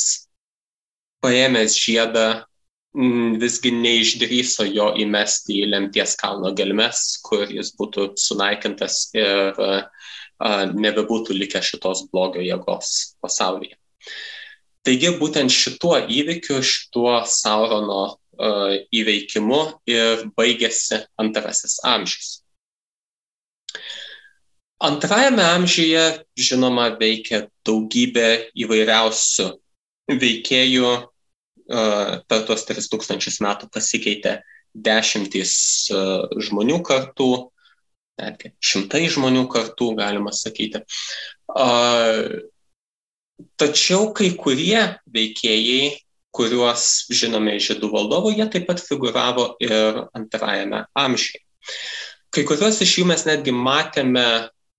paėmęs 1.24 1.76
žiedą, 1.76 2.28
Mm, 2.90 3.36
visgi 3.38 3.70
neišdryso 3.70 4.64
jo 4.66 4.88
įmesti 4.98 5.60
į 5.62 5.68
lemties 5.70 6.16
kalno 6.18 6.50
gelmes, 6.58 7.20
kur 7.22 7.46
jis 7.46 7.70
būtų 7.78 8.08
sunaikintas 8.18 9.12
ir 9.14 9.60
nebebūtų 10.74 11.36
likę 11.36 11.62
šitos 11.62 12.08
blogio 12.10 12.42
jėgos 12.42 13.14
pasaulyje. 13.22 13.76
Taigi 14.82 15.12
būtent 15.20 15.54
šituo 15.54 16.00
įvykiu, 16.02 16.58
šituo 16.66 17.20
Saurono 17.30 18.16
įveikimu 18.40 19.60
ir 19.90 20.26
baigėsi 20.38 21.02
antrasis 21.20 21.78
amžius. 21.86 22.38
Antrajame 24.80 25.44
amžiuje, 25.44 26.04
žinoma, 26.40 26.86
veikia 26.96 27.42
daugybė 27.68 28.52
įvairiausių 28.64 29.50
veikėjų, 30.08 30.92
per 31.70 32.46
tuos 32.48 32.64
3000 32.66 33.44
metų 33.44 33.68
pasikeitė 33.74 34.40
dešimtys 34.74 35.52
žmonių 36.46 36.80
kartų, 36.86 37.30
netgi 38.20 38.54
šimtai 38.58 39.04
žmonių 39.12 39.44
kartų, 39.52 39.92
galima 40.00 40.32
sakyti. 40.34 40.82
Tačiau 43.60 44.10
kai 44.16 44.32
kurie 44.40 44.82
veikėjai, 45.12 45.92
kuriuos 46.34 47.10
žinome 47.10 47.56
iš 47.58 47.72
žydų 47.72 47.90
valdovų, 47.92 48.34
jie 48.38 48.46
taip 48.52 48.68
pat 48.68 48.82
figuravo 48.82 49.54
ir 49.62 50.04
antrajame 50.16 50.84
amžiuje. 50.98 51.42
Kai 52.30 52.44
kuriuos 52.46 52.78
iš 52.84 53.00
jų 53.00 53.06
mes 53.10 53.26
netgi 53.26 53.54
matėme 53.54 54.26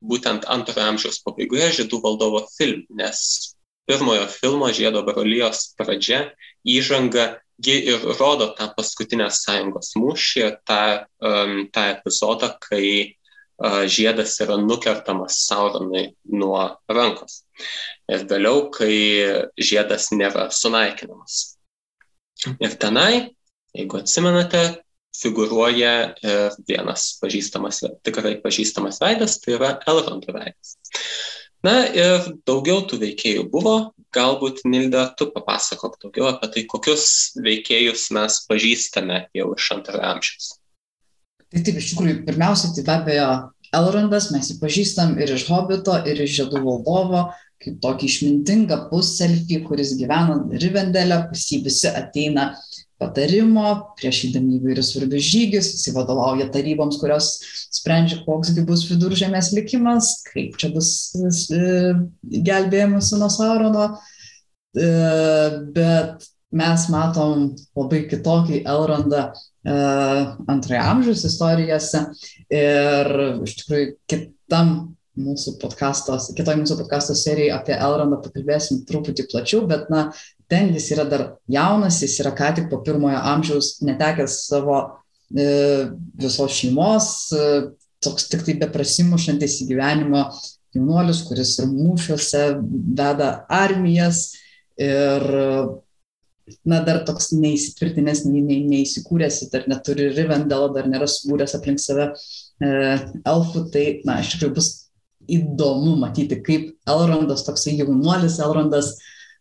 būtent 0.02 0.48
antrojo 0.50 0.88
amžiaus 0.94 1.20
pabaigoje 1.26 1.72
žydų 1.82 2.00
valdovo 2.04 2.46
filme, 2.56 2.88
nes 2.98 3.20
pirmojo 3.90 4.28
filmo 4.32 4.70
Žiedo 4.74 5.04
brolijos 5.06 5.74
pradžia, 5.78 6.32
įžanga, 6.64 7.42
ji 7.62 7.76
ir 7.92 8.06
rodo 8.18 8.52
tą 8.58 8.72
paskutinę 8.78 9.28
sąjungos 9.34 9.94
mūšį, 10.00 10.46
tą, 10.66 10.84
um, 11.22 11.66
tą 11.74 11.84
epizodą, 11.98 12.54
kai 12.64 13.18
žiedas 13.92 14.38
yra 14.44 14.58
nukertamas 14.62 15.40
Sauronui 15.46 16.12
nuo 16.34 16.64
rankos. 16.90 17.44
Ir 18.12 18.26
vėliau, 18.30 18.70
kai 18.74 18.94
žiedas 19.60 20.10
nėra 20.16 20.50
sunaikinamas. 20.54 21.42
Ir 22.58 22.78
tenai, 22.82 23.36
jeigu 23.78 24.02
atsimenate, 24.02 24.64
figuruoja 25.16 25.94
ir 26.24 26.56
vienas 26.68 27.12
pažįstamas, 27.22 27.84
tikrai 28.06 28.38
pažįstamas 28.42 29.02
veidas, 29.04 29.38
tai 29.44 29.58
yra 29.58 29.76
Elrondo 29.90 30.34
veidas. 30.34 30.78
Na 31.62 31.84
ir 31.94 32.24
daugiau 32.48 32.82
tų 32.90 32.98
veikėjų 33.04 33.44
buvo, 33.52 33.76
galbūt 34.16 34.64
Nilda, 34.66 35.12
tu 35.18 35.28
papasakok 35.30 36.00
daugiau 36.02 36.32
apie 36.32 36.50
tai, 36.56 36.64
kokius 36.72 37.06
veikėjus 37.38 38.08
mes 38.18 38.40
pažįstame 38.50 39.28
jau 39.38 39.52
iš 39.54 39.70
antrojo 39.76 40.08
amžiaus. 40.16 40.50
Tai 41.52 41.64
taip, 41.66 41.80
iš 41.82 41.90
tikrųjų, 41.92 42.22
pirmiausia, 42.28 42.72
tai 42.76 42.86
be 42.88 42.94
abejo 42.96 43.32
Elrondas, 43.76 44.30
mes 44.32 44.52
jį 44.52 44.58
pažįstam 44.62 45.18
ir 45.20 45.34
iš 45.36 45.48
Hobito, 45.50 45.96
ir 46.08 46.20
iš 46.24 46.38
Žiedų 46.38 46.62
valdovo, 46.64 47.26
kaip 47.62 47.78
tokį 47.84 48.08
išmintingą 48.08 48.78
puselfį, 48.90 49.62
kuris 49.68 49.94
gyvena 50.00 50.40
Rivendelė, 50.64 51.26
pas 51.30 51.44
jį 51.52 51.62
visi 51.68 51.92
ateina 51.92 52.52
patarimo 53.02 53.68
prieš 53.98 54.26
įdami 54.30 54.60
įvairius 54.60 54.92
svarbius 54.94 55.28
žygius, 55.28 55.70
jis 55.74 55.96
vadovauja 55.96 56.48
taryboms, 56.54 57.00
kurios 57.02 57.32
sprendžia, 57.74 58.22
koksgi 58.26 58.66
bus 58.68 58.86
viduržėmės 58.90 59.52
likimas, 59.58 60.14
kaip 60.30 60.58
čia 60.62 60.72
bus 60.76 60.92
e, 61.18 61.94
gelbėjimas 62.22 63.12
nuo 63.18 63.30
Saurono, 63.34 63.88
e, 64.78 64.92
bet 65.76 66.28
mes 66.52 66.88
matom 66.94 67.52
labai 67.78 68.06
kitokį 68.12 68.64
Elrondą 68.70 69.32
antrojo 69.66 70.82
amžiaus 70.82 71.26
istorijose. 71.28 72.06
Ir 72.52 73.12
iš 73.46 73.58
tikrųjų 73.62 73.92
kitam 74.10 74.74
mūsų 75.22 75.58
podkastos, 75.62 76.30
kitoj 76.38 76.58
mūsų 76.62 76.78
podkasto 76.80 77.16
serijai 77.20 77.58
apie 77.58 77.76
Elrondą 77.76 78.22
pakalbėsim 78.24 78.86
truputį 78.88 79.28
plačiau, 79.32 79.66
bet, 79.68 79.90
na, 79.92 80.08
ten 80.52 80.72
jis 80.76 80.88
yra 80.96 81.06
dar 81.08 81.26
jaunas, 81.52 82.00
jis 82.04 82.18
yra 82.24 82.32
ką 82.36 82.54
tik 82.58 82.70
po 82.72 82.80
pirmojo 82.86 83.20
amžiaus 83.34 83.74
netekęs 83.84 84.38
savo 84.48 84.80
e, 85.36 85.92
visos 86.20 86.56
šeimos, 86.56 87.12
e, 87.36 87.52
toks 88.02 88.30
tik 88.32 88.48
tai 88.48 88.56
beprasimušantis 88.64 89.60
į 89.62 89.70
gyvenimo 89.74 90.26
jaunuolis, 90.76 91.26
kuris 91.28 91.58
ir 91.60 91.70
mūšiuose 91.70 92.46
veda 92.98 93.34
armijas. 93.52 94.30
Ir 94.82 95.22
na, 96.68 96.82
dar 96.86 97.02
toks 97.08 97.32
neįsitvirtinęs, 97.36 98.24
nei, 98.28 98.44
nei, 98.46 98.62
neįsikūręs, 98.70 99.42
dar 99.54 99.68
neturi 99.72 100.10
Rivendelo, 100.16 100.72
dar 100.76 100.90
nėra 100.92 101.08
subūręs 101.10 101.56
aplink 101.58 101.82
save 101.84 102.10
e, 102.12 102.72
elfų, 103.28 103.66
tai, 103.74 103.86
na, 104.08 104.20
iš 104.24 104.36
tikrųjų 104.36 104.56
bus 104.58 104.70
įdomu 105.32 105.96
matyti, 106.02 106.40
kaip 106.44 106.72
Elrondas, 106.90 107.46
toksai 107.48 107.78
jaunuolis 107.80 108.40
Elrondas, 108.42 108.96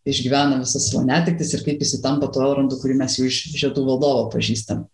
išgyvena 0.09 0.61
visas 0.63 0.89
savo 0.89 1.03
netiktis 1.05 1.53
ir 1.55 1.65
kaip 1.67 1.83
jis 1.83 1.99
įtampa 1.99 2.31
tuo 2.33 2.45
Elrondu, 2.47 2.79
kurį 2.81 2.97
mes 3.01 3.19
jau 3.19 3.27
iš 3.29 3.43
Žiedų 3.61 3.85
valdovo 3.89 4.29
pažįstam. 4.33 4.87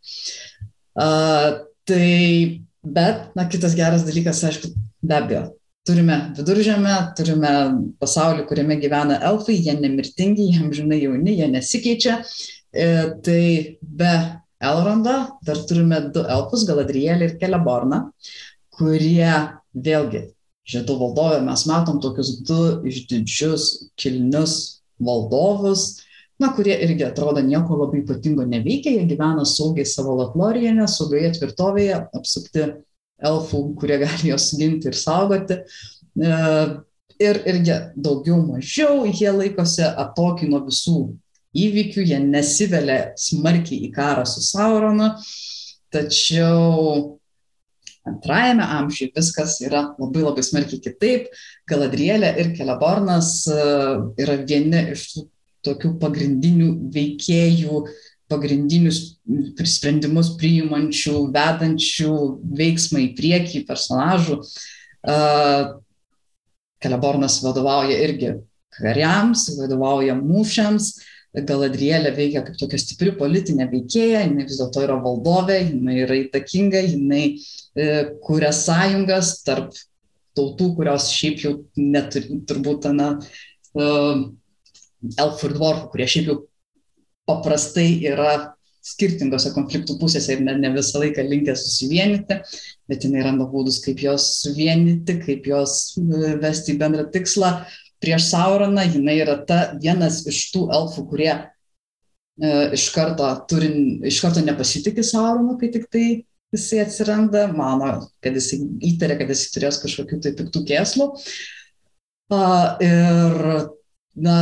Uh, 0.97 1.63
tai, 1.87 2.63
bet, 2.83 3.29
na, 3.39 3.47
kitas 3.53 3.77
geras 3.79 4.07
dalykas, 4.07 4.43
aišku, 4.49 4.73
be 5.07 5.19
abejo, 5.19 5.45
turime 5.87 6.19
viduržėmę, 6.37 6.95
turime 7.19 7.53
pasaulį, 8.03 8.47
kuriame 8.49 8.79
gyvena 8.83 9.21
elfai, 9.31 9.59
jie 9.59 9.77
nemirtingi, 9.79 10.51
jie 10.53 10.71
žinai 10.81 11.01
jauni, 11.03 11.37
jie 11.39 11.51
nesikeičia. 11.53 12.21
E, 12.77 12.89
tai 13.25 13.43
be 13.81 14.15
Elrondo 14.67 15.17
dar 15.45 15.61
turime 15.69 16.01
du 16.13 16.25
elfus, 16.25 16.65
Galadrielį 16.69 17.31
ir 17.31 17.37
Keleborną, 17.41 18.07
kurie 18.77 19.35
vėlgi 19.77 20.27
Žiedų 20.67 20.97
valdovė 20.99 21.43
mes 21.47 21.63
matom 21.71 22.01
tokius 22.03 22.33
du 22.47 22.59
išdidžius, 22.91 23.67
kilnius 24.01 24.57
valdovus, 24.99 25.85
na, 26.43 26.51
kurie 26.57 26.75
irgi 26.85 27.07
atrodo 27.07 27.41
nieko 27.45 27.79
labai 27.79 28.01
ypatingo 28.03 28.45
neveikia, 28.49 28.97
jie 28.97 29.05
gyvena 29.07 29.47
saugiai 29.47 29.87
savo 29.87 30.17
Latlorijoje, 30.19 30.89
saugioje 30.91 31.31
tvirtovėje, 31.39 32.01
apsupti 32.19 32.67
elfų, 33.25 33.63
kurie 33.81 33.99
gali 34.03 34.33
jos 34.33 34.51
ginti 34.59 34.91
ir 34.91 34.99
saugoti. 34.99 35.61
E, 36.17 36.41
ir 37.23 37.41
irgi 37.49 37.77
daugiau 37.97 38.41
mažiau 38.45 39.07
jie 39.09 39.31
laikosi 39.33 39.85
atokį 39.87 40.51
nuo 40.51 40.63
visų 40.67 40.99
įvykių, 41.57 42.05
jie 42.05 42.19
nesivelia 42.21 42.99
smarkiai 43.17 43.87
į 43.87 43.93
karą 43.95 44.27
su 44.29 44.43
Sauronu, 44.45 45.15
tačiau 45.93 47.17
antrajame 48.07 48.67
amžiuje 48.77 49.15
viskas 49.17 49.57
yra 49.65 49.89
labai 49.97 50.27
labai 50.27 50.45
smarkiai 50.45 50.83
kitaip. 50.85 51.31
Galadrielė 51.67 52.35
ir 52.43 52.53
Kelebornas 52.59 53.31
e, 53.51 53.57
yra 54.23 54.37
vieni 54.45 54.85
iš 54.93 55.09
tų 55.15 55.27
tokių 55.67 55.97
pagrindinių 56.03 56.69
veikėjų, 56.95 57.81
pagrindinius 58.31 59.01
sprendimus 59.71 60.33
priimančių, 60.41 61.17
vedančių 61.35 62.15
veiksmą 62.59 63.03
į 63.05 63.11
priekį 63.19 63.65
personažų. 63.69 64.41
Kelebornas 66.83 67.39
vadovauja 67.45 67.99
irgi 68.05 68.33
kariams, 68.77 69.47
vadovauja 69.61 70.17
mūšiams, 70.19 70.91
Galadrielė 71.37 72.15
veikia 72.17 72.41
kaip 72.47 72.57
tokia 72.57 72.79
stipri 72.81 73.11
politinė 73.13 73.67
veikėja, 73.69 74.23
jinai 74.25 74.47
vis 74.49 74.57
dėlto 74.57 74.81
yra 74.87 74.97
valdovė, 75.05 75.59
jinai 75.67 75.99
yra 76.07 76.17
įtakinga, 76.23 76.81
jinai 76.87 77.25
e, 77.37 77.89
kuria 78.25 78.55
sąjungas 78.57 79.35
tarp 79.45 79.77
tautų, 80.37 80.71
kurios 80.79 81.11
šiaip 81.13 81.43
jau 81.45 81.53
neturi, 81.77 82.41
turbūt, 82.49 82.89
na, 82.97 83.11
e, 83.77 83.91
elfų 85.27 85.51
ir 85.51 85.57
dvorfų, 85.59 85.91
kurie 85.93 86.09
šiaip 86.15 86.31
jau 86.33 86.39
paprastai 87.27 87.89
yra 88.07 88.35
skirtingose 88.87 89.51
konfliktų 89.55 89.97
pusėse 89.99 90.37
ir 90.37 90.45
ne, 90.47 90.55
ne 90.63 90.71
visą 90.77 91.01
laiką 91.03 91.25
linkę 91.27 91.57
susivienyti, 91.59 92.39
bet 92.87 93.07
jinai 93.07 93.25
randa 93.27 93.49
būdus, 93.51 93.81
kaip 93.83 94.03
jos 94.05 94.29
suvienyti, 94.45 95.19
kaip 95.25 95.49
jos 95.51 95.97
e, 95.99 96.37
vesti 96.43 96.77
į 96.77 96.79
bendrą 96.85 97.09
tikslą 97.15 97.51
prieš 98.03 98.29
Sauroną, 98.31 98.85
jinai 98.95 99.19
yra 99.25 99.41
ta 99.49 99.61
vienas 99.83 100.23
iš 100.31 100.45
tų 100.55 100.69
elfų, 100.77 101.07
kurie 101.11 101.33
e, 101.35 102.53
iš, 102.77 102.89
karto 102.95 103.33
turin, 103.51 104.05
iš 104.07 104.21
karto 104.23 104.45
nepasitikė 104.47 105.03
Sauronu, 105.07 105.57
kai 105.59 105.73
tik 105.75 105.91
tai 105.91 106.07
jisai 106.55 106.85
atsiranda, 106.85 107.49
mano, 107.51 107.91
kad 108.23 108.39
jisai 108.39 108.61
įtarė, 108.93 109.19
kad 109.19 109.35
jisai 109.35 109.55
turės 109.57 109.81
kažkokių 109.83 110.21
tai 110.23 110.37
piktų 110.39 110.63
kėslų. 110.71 111.11
Uh, 112.27 112.75
ir, 112.83 113.43
na, 114.19 114.37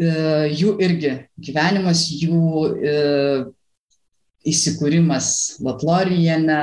jų 0.00 0.76
irgi 0.80 1.10
gyvenimas, 1.36 2.06
jų 2.22 2.42
uh, 2.70 3.42
įsikūrimas 4.48 5.32
Latlorijane, 5.60 6.60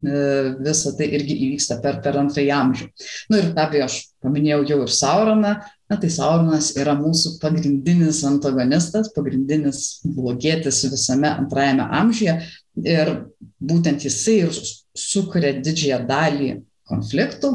E, 0.00 0.56
visa 0.64 0.94
tai 0.96 1.10
irgi 1.12 1.34
įvyksta 1.44 1.76
per, 1.84 1.98
per 2.00 2.16
antrąjį 2.16 2.52
amžių. 2.56 2.86
Na 3.28 3.34
nu, 3.34 3.40
ir 3.40 3.48
be 3.52 3.60
abejo, 3.60 3.88
aš 3.90 3.96
paminėjau 4.24 4.62
jau 4.70 4.78
ir 4.86 4.92
Sauroną, 4.96 5.50
na 5.92 5.98
tai 6.00 6.08
Sauronas 6.14 6.70
yra 6.80 6.94
mūsų 6.96 7.34
pagrindinis 7.42 8.22
antagonistas, 8.24 9.10
pagrindinis 9.12 10.00
blogėtis 10.06 10.86
visame 10.88 11.28
antrajame 11.34 11.84
amžiuje 12.00 12.38
ir 12.88 13.12
būtent 13.60 14.06
jisai 14.08 14.38
ir 14.46 14.56
sukuria 14.96 15.52
didžiąją 15.60 16.00
dalį 16.08 16.50
konfliktų. 16.88 17.52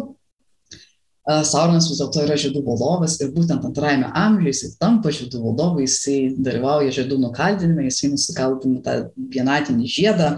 E, 1.25 1.37
Sauronas 1.49 1.89
vis 1.89 1.99
dėlto 2.01 2.23
yra 2.25 2.37
žydų 2.39 2.61
valdovas 2.65 3.17
ir 3.21 3.31
būtent 3.33 3.65
antrajame 3.65 4.11
amžiuje 4.13 4.53
jisai 4.53 4.71
tampa 4.81 5.13
žydų 5.15 5.41
valdovu, 5.41 5.85
jisai 5.85 6.17
dalyvauja 6.37 6.93
žydų 6.99 7.19
nukaldinime, 7.23 7.87
jisai 7.89 8.11
nusikaldina 8.13 8.83
tą 8.85 8.97
vienatinį 9.33 9.89
žiedą. 9.89 10.35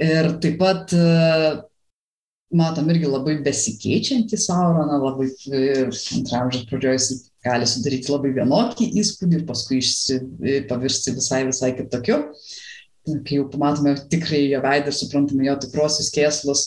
Ir 0.00 0.34
taip 0.44 0.58
pat 0.60 0.92
e, 0.96 1.06
matom 2.54 2.90
irgi 2.92 3.08
labai 3.08 3.38
besikeičiantį 3.44 4.38
Sauroną, 4.44 5.00
labai 5.02 5.30
antrame 5.32 6.42
amžiaus 6.42 6.68
pradžioje 6.68 7.00
jis 7.00 7.24
gali 7.44 7.68
sudaryti 7.68 8.12
labai 8.12 8.32
vienokį 8.36 8.90
įspūdį 9.00 9.40
ir 9.40 9.48
paskui 9.48 9.80
išsi, 9.80 10.20
pavirsti 10.68 11.16
visai, 11.16 11.42
visai 11.48 11.74
kitokiu. 11.76 12.20
Kai 13.04 13.36
jau 13.40 13.48
pamatome 13.52 13.96
tikrai 14.12 14.46
jo 14.48 14.60
veidą 14.64 14.92
ir 14.92 14.96
suprantame 14.96 15.48
jo 15.48 15.56
tikrosius 15.64 16.12
kėslus. 16.14 16.64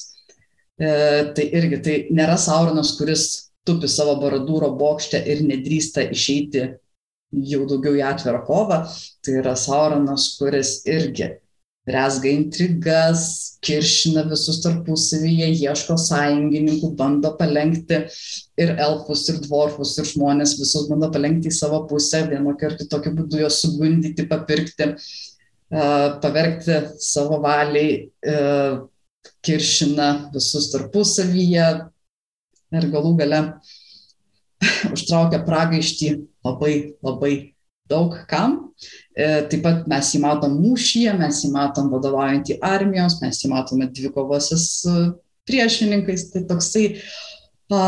E, 0.77 0.89
tai 1.33 1.47
irgi 1.57 1.79
tai 1.81 1.95
nėra 2.13 2.37
Sauronas, 2.37 2.93
kuris 2.99 3.23
tupi 3.65 3.89
savo 3.89 4.17
baradūro 4.21 4.69
bokšte 4.77 5.23
ir 5.25 5.41
nedrįsta 5.47 6.05
išeiti 6.13 6.67
jau 7.51 7.65
daugiau 7.67 7.97
į 7.97 8.05
atvirą 8.11 8.43
kovą. 8.47 8.83
Tai 9.25 9.35
yra 9.41 9.55
Sauronas, 9.57 10.35
kuris 10.37 10.79
irgi 10.87 11.33
rezga 11.87 12.27
intrigas, 12.29 13.21
kiršina 13.63 14.25
visus 14.27 14.59
tarpusavyje, 14.63 15.47
ieško 15.55 15.95
sąjungininkų, 16.03 16.91
bando 16.99 17.31
palengti 17.39 18.01
ir 18.59 18.73
elfus, 18.75 19.23
ir 19.31 19.39
dvorfus, 19.45 19.93
ir 19.97 20.09
žmonės, 20.09 20.57
visus 20.59 20.89
bando 20.91 21.07
palengti 21.13 21.47
į 21.47 21.55
savo 21.55 21.85
pusę, 21.87 22.25
vienokiu 22.27 22.69
ar 22.69 22.75
kitokiu 22.81 23.15
būdu 23.15 23.39
juos 23.39 23.61
sugundyti, 23.63 24.27
papirkti, 24.27 24.91
pavergti 25.71 26.81
savo 27.03 27.39
valiai, 27.43 28.01
kiršina 29.45 30.31
visus 30.33 30.71
tarpusavyje 30.73 31.67
ir 32.77 32.87
galų 32.93 33.13
gale 33.19 33.41
užtraukia 34.95 35.43
pragaištį 35.45 36.09
labai, 36.45 36.73
labai 37.05 37.33
daug 37.89 38.15
kam. 38.29 38.57
E, 39.17 39.27
taip 39.49 39.63
pat 39.65 39.87
mes 39.89 40.09
jį 40.13 40.21
matom 40.23 40.57
mūšyje, 40.61 41.13
mes 41.17 41.43
jį 41.43 41.51
matom 41.53 41.89
vadovaujantį 41.93 42.59
armijos, 42.65 43.19
mes 43.23 43.39
jį 43.41 43.51
matome 43.53 43.87
dvikovose 43.93 44.59
su 44.61 44.95
priešininkais. 45.47 46.27
Tai 46.33 46.43
toksai 46.51 46.85
a, 47.71 47.81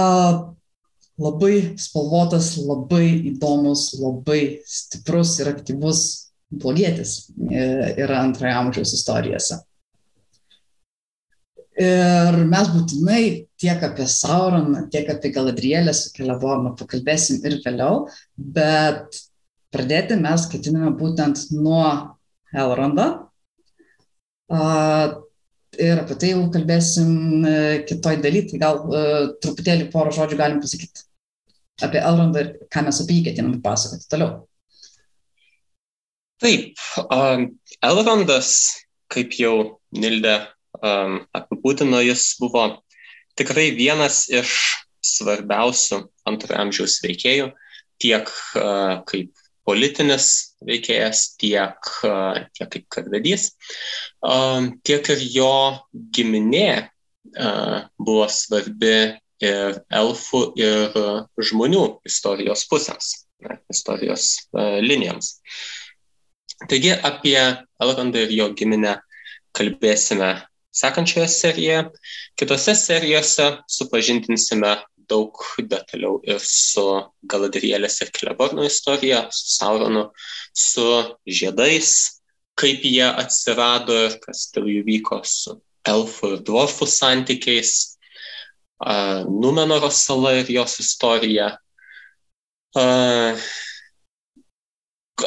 labai 1.20 1.56
spalvotas, 1.82 2.56
labai 2.64 3.06
įdomus, 3.34 3.92
labai 4.00 4.42
stiprus 4.68 5.38
ir 5.44 5.52
aktyvus 5.52 6.06
blogietis 6.50 7.30
e, 7.52 7.66
yra 8.06 8.24
antrojo 8.24 8.64
amžiaus 8.64 8.96
istorijose. 8.98 9.60
Ir 11.80 12.36
mes 12.50 12.70
būtinai 12.74 13.24
tiek 13.60 13.84
apie 13.88 14.04
Sauroną, 14.12 14.82
tiek 14.92 15.08
apie 15.14 15.32
Galadrielę 15.32 15.94
su 15.96 16.12
Kelebonu 16.12 16.74
pakalbėsim 16.80 17.40
ir 17.48 17.56
vėliau, 17.64 18.02
bet 18.36 19.22
pradėti 19.72 20.18
mes 20.20 20.48
ketiname 20.52 20.92
būtent 21.00 21.46
nuo 21.56 21.86
Elrondo. 22.52 23.08
Ir 25.80 26.04
apie 26.04 26.20
tai 26.20 26.34
jau 26.34 26.44
kalbėsim 26.52 27.46
e, 27.48 27.56
kitoj 27.88 28.18
daly, 28.26 28.42
tai 28.50 28.58
gal 28.60 28.80
uh, 28.90 29.26
truputėlį 29.40 29.86
porą 29.94 30.12
žodžių 30.18 30.40
galim 30.40 30.60
pasakyti 30.64 31.06
apie 31.86 32.02
Elrondą 32.02 32.42
ir 32.44 32.50
ką 32.74 32.84
mes 32.90 33.00
apie 33.04 33.20
jį 33.20 33.28
ketiname 33.30 33.62
pasakoti 33.64 34.10
toliau. 34.12 34.32
Taip, 36.44 36.82
Elrondas, 37.86 38.50
kaip 39.14 39.38
jau 39.40 39.54
Nildė 39.96 40.40
um, 40.78 41.20
apibūdino, 41.36 42.02
jis 42.06 42.34
buvo 42.42 42.66
tikrai 43.40 43.70
vienas 43.78 44.28
iš 44.30 44.56
svarbiausių 45.06 46.04
antrojo 46.30 46.62
amžiaus 46.62 47.00
veikėjų, 47.06 47.52
tiek 48.04 48.32
uh, 48.60 49.00
kaip 49.10 49.32
politinis 49.70 50.56
veikėjas, 50.66 51.36
tiek, 51.40 51.90
tiek 52.58 52.70
kaip 52.74 52.86
karvedys, 52.90 53.52
tiek 54.88 55.10
ir 55.14 55.26
jo 55.30 55.54
giminė 56.16 56.90
buvo 58.00 58.26
svarbi 58.34 58.96
ir 59.46 59.80
elfų, 60.02 60.42
ir 60.60 60.98
žmonių 61.52 61.84
istorijos 62.10 62.66
pusėms, 62.72 63.12
istorijos 63.72 64.32
linijoms. 64.84 65.36
Taigi 66.66 66.92
apie 66.92 67.38
Elrondą 67.80 68.26
ir 68.26 68.34
jo 68.36 68.50
giminę 68.58 68.98
kalbėsime 69.56 70.34
sekančioje 70.80 71.28
serijoje. 71.34 71.84
Kitose 72.40 72.76
serijose 72.78 73.50
supažindinsime 73.68 74.78
daug 75.10 75.42
detaliau 75.58 76.20
ir 76.28 76.40
su 76.44 76.86
Galadrielės 77.30 78.02
ir 78.04 78.12
Kleborno 78.16 78.66
istorija, 78.68 79.26
su 79.34 79.56
Sauronu, 79.56 80.10
su 80.54 80.86
žiedais, 81.26 81.96
kaip 82.60 82.84
jie 82.86 83.08
atsirado 83.08 83.96
ir 84.08 84.20
kas 84.24 84.50
dėl 84.56 84.70
jų 84.76 84.84
vyko 84.88 85.22
su 85.26 85.58
elfų 85.90 86.36
ir 86.36 86.44
dvorfų 86.46 86.88
santykiais, 86.90 87.96
Numenoro 88.80 89.90
sala 89.92 90.38
ir 90.40 90.48
jos 90.54 90.78
istorija, 90.80 91.50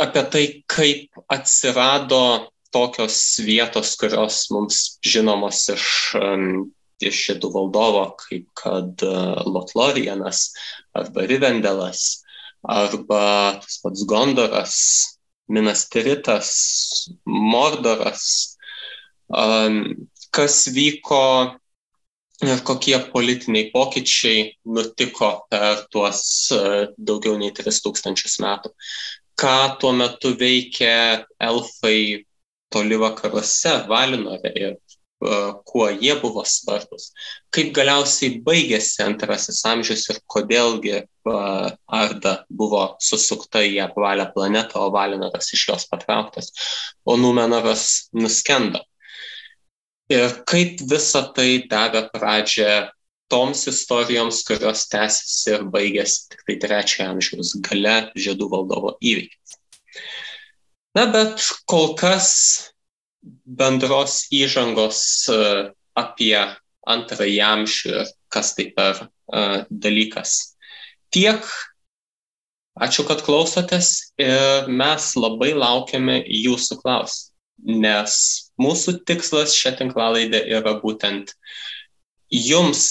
apie 0.01 0.23
tai, 0.33 0.45
kaip 0.65 1.21
atsirado 1.29 2.23
tokios 2.73 3.19
vietos, 3.45 3.97
kurios 4.01 4.47
mums 4.55 4.85
žinomos 5.05 5.67
iš 5.77 5.89
iš 7.03 7.23
šitų 7.27 7.51
valdovo, 7.55 8.05
kaip 8.21 8.49
kad 8.59 9.03
e, 9.05 9.15
Lotlorianas 9.49 10.51
arba 10.99 11.27
Rivendelas 11.27 12.23
arba 12.63 13.59
tas 13.63 13.81
pats 13.83 14.05
Gondoras, 14.07 14.77
Minas 15.51 15.89
Tiritas, 15.91 16.53
Mordoras, 17.27 18.23
kas 20.33 20.59
vyko 20.71 21.25
ir 22.43 22.63
kokie 22.67 22.99
politiniai 23.13 23.71
pokyčiai 23.75 24.45
nutiko 24.67 25.33
per 25.51 25.85
tuos 25.91 26.23
e, 26.55 26.87
daugiau 26.99 27.37
nei 27.39 27.53
3000 27.55 28.39
metų. 28.43 28.73
Ką 29.39 29.57
tuo 29.81 29.93
metu 29.97 30.35
veikė 30.39 30.95
elfai 31.43 32.25
toli 32.73 32.99
vakaruose, 33.01 33.77
Valinore 33.89 34.53
ir 34.57 34.77
kuo 35.65 35.89
jie 35.91 36.15
buvo 36.21 36.43
svarbus, 36.47 37.11
kaip 37.55 37.71
galiausiai 37.77 38.41
baigėsi 38.47 39.05
antrasis 39.05 39.61
amžius 39.69 40.09
ir 40.11 40.19
kodėlgi 40.35 41.03
Arda 41.23 42.33
buvo 42.51 42.97
susukta 43.01 43.63
į 43.63 43.79
apvalę 43.85 44.27
planetą, 44.35 44.83
o 44.83 44.91
Valinoras 44.95 45.53
iš 45.55 45.69
jos 45.69 45.87
patrauktas, 45.91 46.51
o 47.07 47.17
Numenoras 47.17 48.09
nuskendo. 48.13 48.83
Ir 50.11 50.43
kaip 50.49 50.83
visa 50.91 51.23
tai 51.37 51.63
davė 51.71 52.09
pradžią 52.13 52.91
toms 53.33 53.63
istorijoms, 53.71 54.43
kurios 54.49 54.89
tęsiasi 54.93 55.55
ir 55.55 55.63
baigėsi 55.73 56.27
tik 56.35 56.43
tai 56.49 56.59
trečiojo 56.67 57.15
amžiaus 57.15 57.55
gale 57.65 57.95
žiedų 58.19 58.51
valdovo 58.53 58.97
įvykiais. 59.01 59.57
Na, 60.93 61.07
bet 61.09 61.41
kol 61.69 61.95
kas 61.97 62.29
bendros 63.47 64.27
įžangos 64.35 65.01
e, 65.31 65.39
apie 65.97 66.37
antrąjį 66.89 67.39
amžių 67.47 67.93
ir 67.93 68.11
kas 68.33 68.55
tai 68.57 68.71
per 68.75 68.97
uh, 69.05 69.63
dalykas. 69.71 70.57
Tiek, 71.15 71.45
ačiū, 72.81 73.05
kad 73.07 73.23
klausotės 73.23 74.15
ir 74.21 74.71
mes 74.73 75.11
labai 75.21 75.53
laukiame 75.55 76.23
jūsų 76.27 76.81
klausimų, 76.81 77.79
nes 77.85 78.17
mūsų 78.59 78.97
tikslas 79.07 79.55
šią 79.59 79.77
tinklalaidę 79.83 80.41
yra 80.59 80.75
būtent 80.83 81.37
jums 82.33 82.89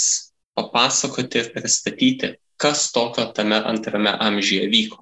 papasakoti 0.56 1.42
ir 1.42 1.52
pristatyti, 1.56 2.36
kas 2.62 2.92
tokio 2.94 3.26
tame 3.36 3.58
antrame 3.66 4.14
amžiuje 4.14 4.70
vyko. 4.72 5.02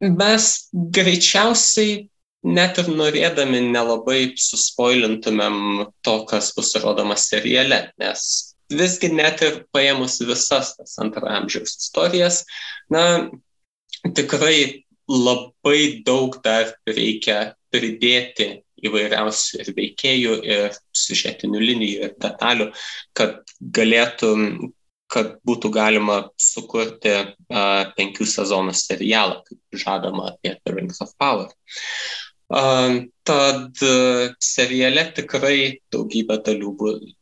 Mes 0.00 0.44
greičiausiai 0.72 2.04
net 2.46 2.78
ir 2.78 2.90
norėdami 2.94 3.64
nelabai 3.72 4.20
suspoilintumėm 4.38 5.88
to, 6.06 6.14
kas 6.30 6.52
bus 6.54 6.70
rodoma 6.78 7.16
seriale, 7.18 7.88
nes 7.98 8.22
visgi 8.70 9.10
net 9.10 9.42
ir 9.42 9.64
paėmus 9.74 10.20
visas 10.28 10.74
tas 10.76 10.98
antrojo 11.02 11.34
amžiaus 11.40 11.74
istorijas, 11.80 12.44
na, 12.92 13.30
tikrai 14.14 14.84
labai 15.08 16.04
daug 16.06 16.36
dar 16.44 16.74
reikia 16.86 17.54
pridėti 17.72 18.62
įvairiausių 18.86 19.62
ir 19.64 19.70
veikėjų, 19.74 20.34
ir 20.46 20.76
siužetinių 20.94 21.62
linijų, 21.64 22.02
ir 22.06 22.12
detalių, 22.22 22.68
kad 23.18 23.40
galėtum 23.74 24.70
kad 25.08 25.36
būtų 25.48 25.70
galima 25.72 26.18
sukurti 26.40 27.14
uh, 27.18 27.90
penkių 27.96 28.26
sezonų 28.28 28.74
serialą, 28.76 29.42
kaip 29.48 29.82
žadama 29.84 30.32
apie 30.34 30.56
The 30.60 30.74
Rings 30.76 31.00
of 31.04 31.14
Power. 31.20 31.52
Tad 32.48 33.82
e, 33.84 33.94
seriale 34.40 35.02
tikrai 35.12 35.80
daugybė 35.92 36.38
dalių, 36.46 36.70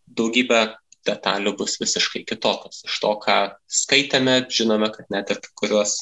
daugybė 0.06 0.60
detalių 1.06 1.52
bus 1.58 1.76
visiškai 1.80 2.24
kitokios. 2.26 2.82
Iš 2.86 2.98
to, 3.02 3.12
ką 3.22 3.36
skaitėme, 3.80 4.38
žinome, 4.50 4.90
kad 4.94 5.10
net 5.14 5.30
ir 5.30 5.40
kai 5.42 5.52
kurios 5.60 6.00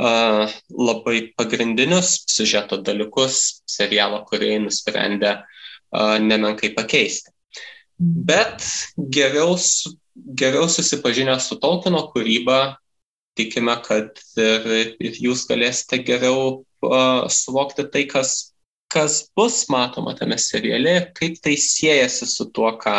uh, 0.00 0.48
labai 0.72 1.18
pagrindinius 1.36 2.14
siužeto 2.30 2.80
dalykus 2.84 3.60
serialo 3.68 4.22
kuriai 4.30 4.62
nusprendė 4.64 5.34
uh, 5.42 6.16
nemenkai 6.24 6.72
pakeisti. 6.76 7.34
Bet 8.00 8.64
geriau, 8.96 9.58
geriau 10.40 10.68
susipažinę 10.70 11.36
su 11.40 11.58
Tolkieno 11.62 12.02
kūryba, 12.12 12.60
tikime, 13.38 13.76
kad 13.86 14.20
ir, 14.36 14.94
ir 15.00 15.20
jūs 15.26 15.46
galėsite 15.48 16.02
geriau 16.06 16.60
uh, 16.60 17.26
suvokti 17.30 17.86
tai, 17.92 18.06
kas 18.10 18.50
kas 18.90 19.30
bus 19.36 19.68
matoma 19.70 20.16
tame 20.18 20.36
seriale 20.38 20.94
kaip 21.14 21.38
tai 21.44 21.54
siejasi 21.54 22.26
su 22.26 22.48
tuo, 22.50 22.72
ką 22.82 22.96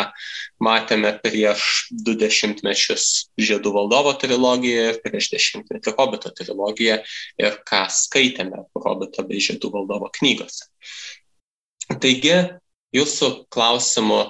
matėme 0.64 1.10
prieš 1.20 1.92
du 2.06 2.14
dešimtmečius 2.16 3.08
Žiedų 3.36 3.74
valdovo 3.76 4.14
trilogijoje 4.22 4.86
ir 4.94 5.00
prieš 5.04 5.28
dešimtmetį 5.34 5.94
Hobito 5.98 6.32
trilogiją 6.38 6.98
ir 7.44 7.58
ką 7.68 7.82
skaitėme 7.92 8.64
Hobito 8.84 9.26
bei 9.28 9.42
Žiedų 9.44 9.72
valdovo 9.76 10.08
knygose. 10.16 10.70
Taigi, 11.92 12.38
jūsų 12.96 13.32
klausimų 13.52 14.22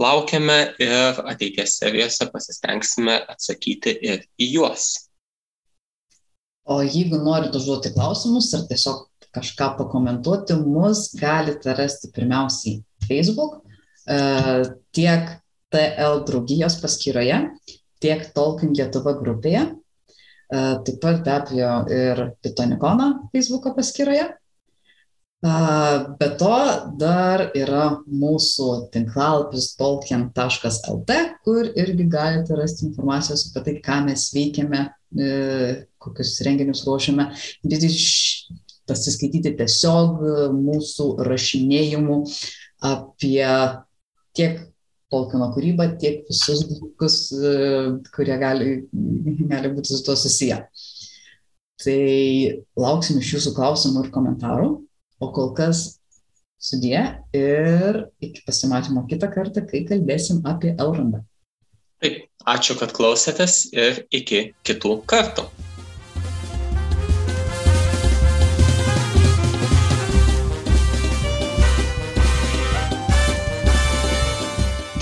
laukiame 0.00 0.58
ir 0.82 1.20
ateities 1.30 1.78
serijose 1.80 2.26
pasistengsime 2.32 3.18
atsakyti 3.30 3.94
ir 4.02 4.24
į 4.40 4.50
juos. 4.56 4.88
O 6.64 6.80
jeigu 6.82 7.20
norite 7.20 7.60
užduoti 7.60 7.92
klausimus 7.92 8.48
ar 8.56 8.64
tiesiog 8.68 9.04
kažką 9.34 9.74
pakomentuoti, 9.78 10.56
mus 10.62 11.10
galite 11.18 11.74
rasti 11.76 12.10
pirmiausiai 12.14 12.78
Facebook, 13.04 13.58
e, 14.08 14.18
tiek 14.94 15.34
TL 15.74 16.22
draugijos 16.28 16.78
paskyroje, 16.80 17.40
tiek 18.00 18.22
Tolkien 18.36 18.72
Lietuva 18.78 19.16
grupėje, 19.18 19.64
e, 19.74 20.62
taip 20.86 21.00
pat 21.02 21.20
be 21.26 21.34
abejo 21.34 21.74
ir 21.98 22.24
Pitonikono 22.40 23.10
Facebook 23.34 23.74
paskyroje. 23.76 24.30
E, 25.44 25.52
be 26.18 26.28
to 26.40 26.56
dar 27.00 27.50
yra 27.52 27.84
mūsų 28.08 28.68
tinklalapis 28.94 29.74
tolkien.lt, 29.76 31.16
kur 31.44 31.68
irgi 31.76 32.08
galite 32.08 32.56
rasti 32.56 32.86
informacijos 32.88 33.50
apie 33.50 33.64
tai, 33.66 33.74
ką 33.84 34.00
mes 34.08 34.30
veikiame, 34.34 34.86
kokius 36.02 36.38
renginius 36.46 36.84
ruošiame 36.88 37.28
pasiskaityti 38.88 39.54
tiesiog 39.60 40.22
mūsų 40.56 41.08
rašinėjimų 41.28 42.22
apie 42.84 43.42
tiek 44.36 44.62
Tolkieno 45.12 45.46
kūrybą, 45.54 45.84
tiek 46.00 46.24
visus 46.26 46.64
dalykus, 46.66 47.16
kurie 48.16 48.34
gali, 48.40 48.70
gali 49.52 49.70
būti 49.76 49.92
su 49.92 50.00
to 50.02 50.16
susiję. 50.18 50.56
Tai 51.84 51.98
lauksim 52.80 53.20
iš 53.20 53.34
jūsų 53.36 53.52
klausimų 53.54 54.06
ir 54.06 54.10
komentarų, 54.16 54.70
o 55.24 55.30
kol 55.32 55.52
kas 55.56 55.84
sudė 56.60 57.00
ir 57.36 58.04
iki 58.24 58.44
pasimatymo 58.46 59.04
kitą 59.10 59.30
kartą, 59.32 59.64
kai 59.68 59.84
kalbėsim 59.88 60.42
apie 60.48 60.74
Elrandą. 60.76 61.24
Taip, 62.04 62.24
ačiū, 62.48 62.76
kad 62.80 62.92
klausėtės 62.96 63.60
ir 63.72 64.04
iki 64.12 64.50
kitų 64.66 64.98
kartų. 65.08 65.46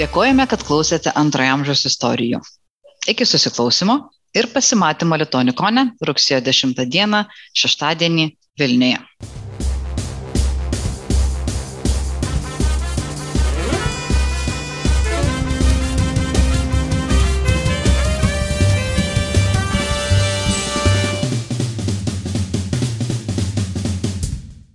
Dėkojame, 0.03 0.49
kad 0.51 0.65
klausėte 0.67 1.13
antrojo 1.15 1.53
amžiaus 1.59 1.85
istorijų. 1.87 2.41
Iki 3.13 3.27
susiklausimo 3.27 3.99
ir 4.35 4.49
pasimatymo 4.51 5.19
Litonikone 5.21 5.93
rugsėjo 6.03 6.41
10 6.49 6.83
dieną, 6.91 7.23
šeštadienį 7.55 8.33
Vilniuje. 8.59 8.99